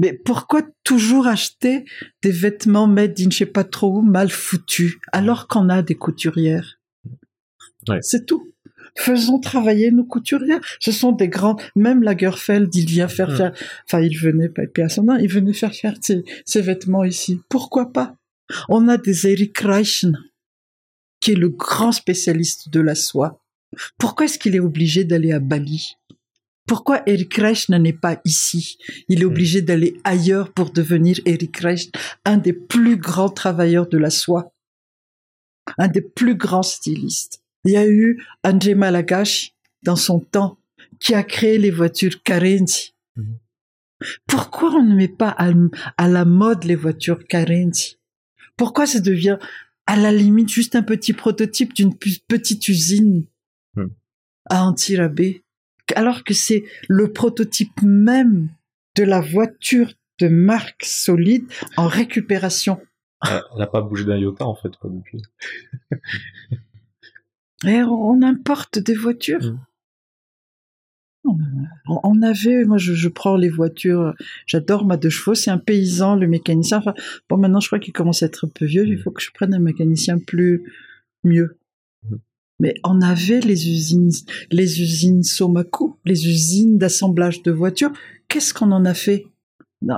[0.00, 1.84] Mais pourquoi toujours acheter
[2.22, 5.94] des vêtements made in je sais pas trop où, mal foutus, alors qu'on a des
[5.94, 6.80] couturières?
[7.88, 7.98] Ouais.
[8.00, 8.52] C'est tout.
[8.98, 10.60] Faisons travailler nos couturières.
[10.80, 11.56] Ce sont des grands.
[11.76, 13.36] Même Lagerfeld, il vient faire Mm.
[13.36, 13.52] faire.
[13.86, 17.40] Enfin, il venait pas à son nom, il venait faire faire ses, ses vêtements ici.
[17.48, 18.16] Pourquoi pas?
[18.68, 20.18] On a des Eric Reichen,
[21.20, 23.41] qui est le grand spécialiste de la soie.
[23.98, 25.96] Pourquoi est-ce qu'il est obligé d'aller à Bali?
[26.66, 28.78] Pourquoi Eric Reichen n'est pas ici?
[29.08, 31.90] Il est obligé d'aller ailleurs pour devenir Eric Reichen,
[32.24, 34.54] un des plus grands travailleurs de la soie,
[35.78, 37.42] un des plus grands stylistes.
[37.64, 40.58] Il y a eu André Malagashi dans son temps
[41.00, 42.94] qui a créé les voitures Carenzi.
[43.16, 43.38] Mhm.
[44.26, 45.50] Pourquoi on ne met pas à,
[45.96, 47.98] à la mode les voitures Carenzi
[48.56, 49.38] Pourquoi ça devient
[49.86, 53.26] à la limite juste un petit prototype d'une petite usine?
[54.46, 55.42] À Antirabé
[55.96, 58.48] alors que c'est le prototype même
[58.96, 61.44] de la voiture de marque solide
[61.76, 62.80] en récupération.
[63.28, 65.22] Elle n'a pas bougé d'un iota, en fait, quoi, depuis.
[67.66, 69.52] Et on importe des voitures.
[71.24, 71.66] Mm.
[71.86, 74.12] On avait, moi je, je prends les voitures,
[74.46, 76.78] j'adore ma deux chevaux, c'est un paysan, le mécanicien.
[76.78, 76.94] Enfin,
[77.28, 79.02] bon, maintenant je crois qu'il commence à être un peu vieux, il Mm.
[79.02, 80.64] faut que je prenne un mécanicien plus
[81.22, 81.58] mieux.
[82.10, 82.16] Mm.
[82.62, 84.12] Mais on avait les usines,
[84.52, 87.90] les usines Somaku, les usines d'assemblage de voitures.
[88.28, 89.26] Qu'est-ce qu'on en a fait?
[89.82, 89.96] Non,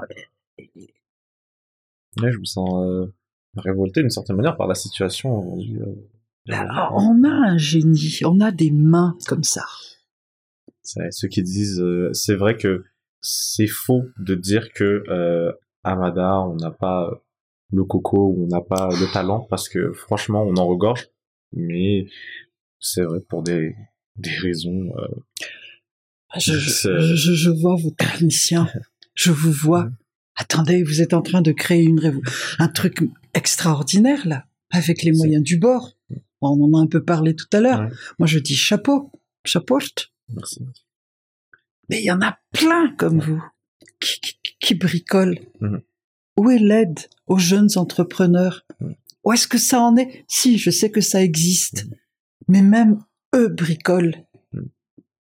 [2.23, 3.13] Ouais, je me sens euh,
[3.55, 5.77] révolté d'une certaine manière par la situation aujourd'hui.
[5.79, 5.95] euh,
[6.47, 9.67] là, on a un génie, on a des mains comme ça.
[10.83, 12.85] Ceux qui disent, euh, c'est vrai que
[13.21, 15.03] c'est faux de dire que
[15.83, 17.11] Amada, on n'a pas
[17.73, 21.11] le coco, on n'a pas le talent, parce que franchement, on en regorge.
[21.53, 22.07] Mais
[22.87, 23.75] c'est vrai pour des,
[24.17, 24.93] des raisons.
[24.99, 25.09] euh,
[26.39, 28.69] Je, je, C'est- je- je vois vos techniciens.
[29.15, 29.89] Je vous vois.
[30.37, 32.23] Attendez, vous êtes en train de créer une révo-
[32.59, 32.99] un truc
[33.35, 35.97] extraordinaire là, avec les moyens du bord.
[36.41, 37.81] On en a un peu parlé tout à l'heure.
[37.81, 37.91] Ouais.
[38.19, 39.13] Moi, je dis chapeau,
[39.45, 39.79] chapeau.
[40.29, 40.61] Merci.
[41.89, 43.43] Mais il y en a plein comme vous
[44.01, 45.39] qui, qui- qui bricolent.
[45.61, 45.81] Mhm.
[46.37, 48.67] Où est l'aide aux jeunes entrepreneurs?
[48.81, 48.95] Mhm.
[49.25, 50.25] Où est-ce que ça en est?
[50.29, 51.95] Si, je sais que ça existe, Mhm.
[52.49, 52.99] Mais même
[53.35, 54.15] eux bricolent.
[54.53, 54.69] Mhm.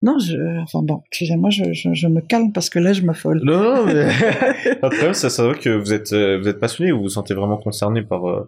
[0.04, 3.42] Non, je, enfin bon, excusez-moi, je, je, je me calme parce que là, je m'affole.
[3.44, 4.08] Non, non, mais
[4.84, 7.58] après, ça, c'est vrai que vous êtes, euh, vous êtes passionné, vous vous sentez vraiment
[7.58, 8.48] concerné par, euh,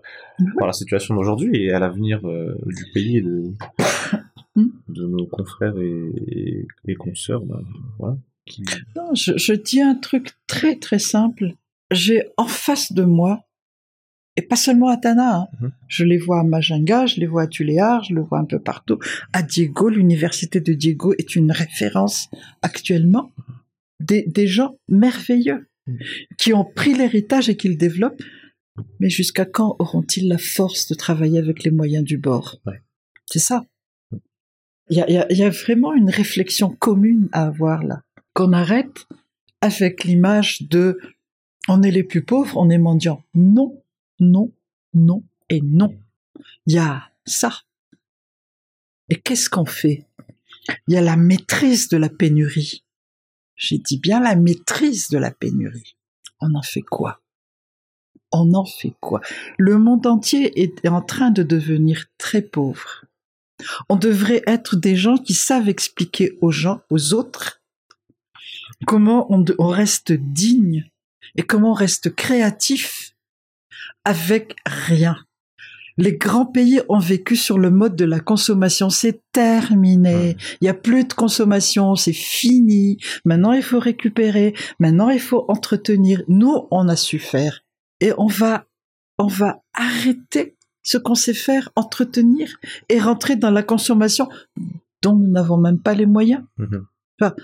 [0.60, 3.44] par la situation d'aujourd'hui et à l'avenir euh, du pays et de,
[4.56, 4.72] Mhm.
[4.90, 7.42] de nos confrères et, et, et consoeurs.
[7.46, 7.62] ben,
[8.00, 8.64] voilà, qui-
[8.96, 11.54] Non, je, je dis un truc très très simple.
[11.92, 13.42] J'ai en face de moi,
[14.40, 15.72] et pas seulement à Tana, hein, Mhm.
[15.90, 18.60] je les vois à Majinga, je les vois à Tuléar, je le vois un peu
[18.60, 18.98] partout.
[19.34, 22.30] À Diego, l'université de Diego est une référence
[22.62, 23.32] actuellement.
[24.00, 25.98] Des, des gens merveilleux Mhm.
[26.38, 28.22] qui ont pris l'héritage et qui le développent.
[29.02, 32.62] Mais jusqu'à quand auront-ils la force de travailler avec les moyens du bord?
[32.66, 32.80] Ouais.
[33.26, 33.66] C'est ça.
[34.90, 38.02] Il y a, y a, vraiment une réflexion commune à avoir là.
[38.34, 39.06] Qu'on arrête
[39.60, 40.98] avec l'image de
[41.68, 43.22] on est les plus pauvres, on est mendiants.
[43.36, 43.84] Non,
[44.20, 44.54] non,
[44.94, 45.98] non et non.
[46.66, 47.62] Il y a ça.
[49.10, 50.06] Et qu'est-ce qu'on fait?
[50.88, 52.84] Il y a la maîtrise de la pénurie.
[53.56, 55.98] J'ai dit bien la maîtrise de la pénurie.
[56.40, 57.22] On en fait quoi?
[58.32, 59.22] On en fait quoi?
[59.58, 63.06] Le monde entier est en train de devenir très pauvre.
[63.90, 67.62] On devrait être des gens qui savent expliquer aux gens, aux autres,
[68.86, 70.90] comment on, on reste digne
[71.36, 73.16] et comment on reste créatif
[74.06, 75.18] avec rien.
[75.98, 78.90] Les grands pays ont vécu sur le mode de la consommation.
[78.90, 80.38] C'est terminé.
[80.62, 81.96] Il n'y a plus de consommation.
[81.96, 83.00] C'est fini.
[83.26, 84.54] Maintenant, il faut récupérer.
[84.80, 86.24] Maintenant, il faut entretenir.
[86.30, 87.66] Nous, on a su faire.
[88.00, 88.66] Et on va,
[89.18, 92.56] on va arrêter ce qu'on sait faire, entretenir
[92.88, 94.30] et rentrer dans la consommation
[95.02, 96.44] dont nous n'avons même pas les moyens.
[96.58, 96.86] Mhm.
[97.20, 97.36] Enfin,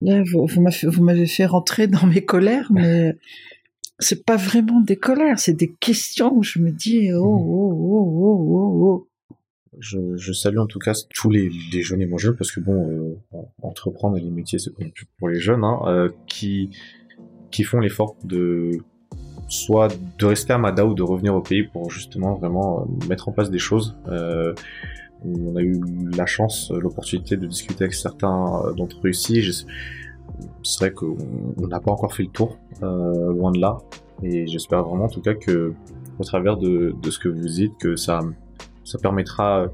[0.00, 3.18] là, vous, vous m'avez fait rentrer dans mes colères, mais
[4.00, 7.48] c'est pas vraiment des colères, c'est des questions où je me dis oh mmh.
[7.48, 9.06] oh oh oh oh oh.
[9.78, 12.60] Je, je salue en tout cas tous les, les jeunes et moins jeunes parce que
[12.60, 14.72] bon, euh, entreprendre les métiers c'est
[15.18, 16.70] pour les jeunes, hein, euh, qui
[17.50, 18.72] qui font l'effort de
[19.48, 19.88] soit
[20.18, 23.32] de rester à Mada ou de revenir au pays pour justement vraiment euh, mettre en
[23.32, 23.96] place des choses.
[24.08, 24.54] Euh,
[25.24, 25.80] on a eu
[26.16, 29.42] la chance, l'opportunité de discuter avec certains d'entre eux ici.
[30.62, 31.16] C'est vrai qu'on
[31.66, 33.78] n'a pas encore fait le tour, euh, loin de là.
[34.22, 35.72] Et j'espère vraiment en tout cas que
[36.18, 38.20] au travers de, de, ce que vous dites, que ça,
[38.84, 39.70] ça permettra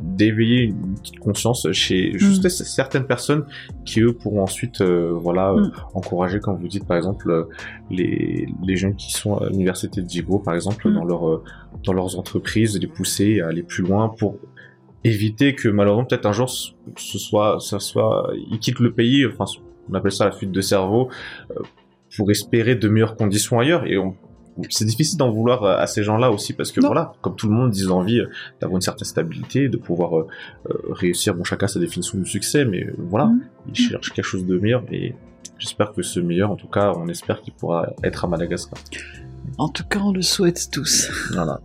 [0.00, 2.48] d'éveiller une petite conscience chez juste mm.
[2.48, 3.44] certaines personnes
[3.84, 5.72] qui eux pourront ensuite euh, voilà mm.
[5.94, 7.44] encourager quand vous dites par exemple euh,
[7.90, 10.94] les, les jeunes qui sont à l'université de Djibo par exemple mm.
[10.94, 11.42] dans leur euh,
[11.84, 14.36] dans leurs entreprises les pousser à aller plus loin pour
[15.02, 19.44] éviter que malheureusement peut-être un jour ce soit ça soit ils quittent le pays enfin
[19.90, 21.08] on appelle ça la fuite de cerveau,
[21.50, 21.60] euh,
[22.16, 23.86] pour espérer de meilleures conditions ailleurs.
[23.86, 23.96] Et
[24.70, 27.76] c'est difficile d'en vouloir à ces gens-là aussi parce que voilà, comme tout le monde,
[27.76, 28.28] ils ont envie euh,
[28.60, 30.26] d'avoir une certaine stabilité, de pouvoir euh,
[30.90, 31.34] réussir.
[31.34, 33.40] Bon, chacun sa définition du succès, mais voilà, mm.
[33.68, 35.14] ils cherchent quelque chose de meilleur et
[35.58, 38.78] j'espère que ce meilleur, en tout cas, on espère qu'il pourra être à Madagascar.
[39.58, 41.10] En tout cas, on le souhaite tous.
[41.32, 41.60] Voilà.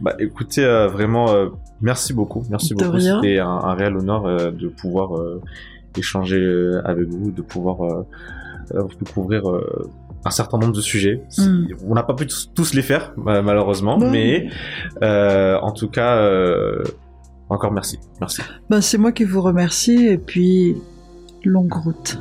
[0.00, 1.26] Bah, écoutez, vraiment,
[1.80, 2.98] merci beaucoup, merci beaucoup.
[2.98, 5.12] C'était un, un, réel honneur de pouvoir
[5.98, 8.06] échanger euh, avec vous, de pouvoir euh,
[8.74, 9.42] euh, découvrir
[10.24, 11.22] un certain nombre de sujets.
[11.36, 11.66] Hmm.
[11.86, 14.48] On n'a pas pu tous les faire, malheureusement, mais
[15.02, 16.28] en tout cas,
[17.48, 17.98] encore merci.
[18.20, 18.42] Merci.
[18.68, 20.76] Ben, c'est moi qui vous remercie et puis
[21.44, 22.18] longue route.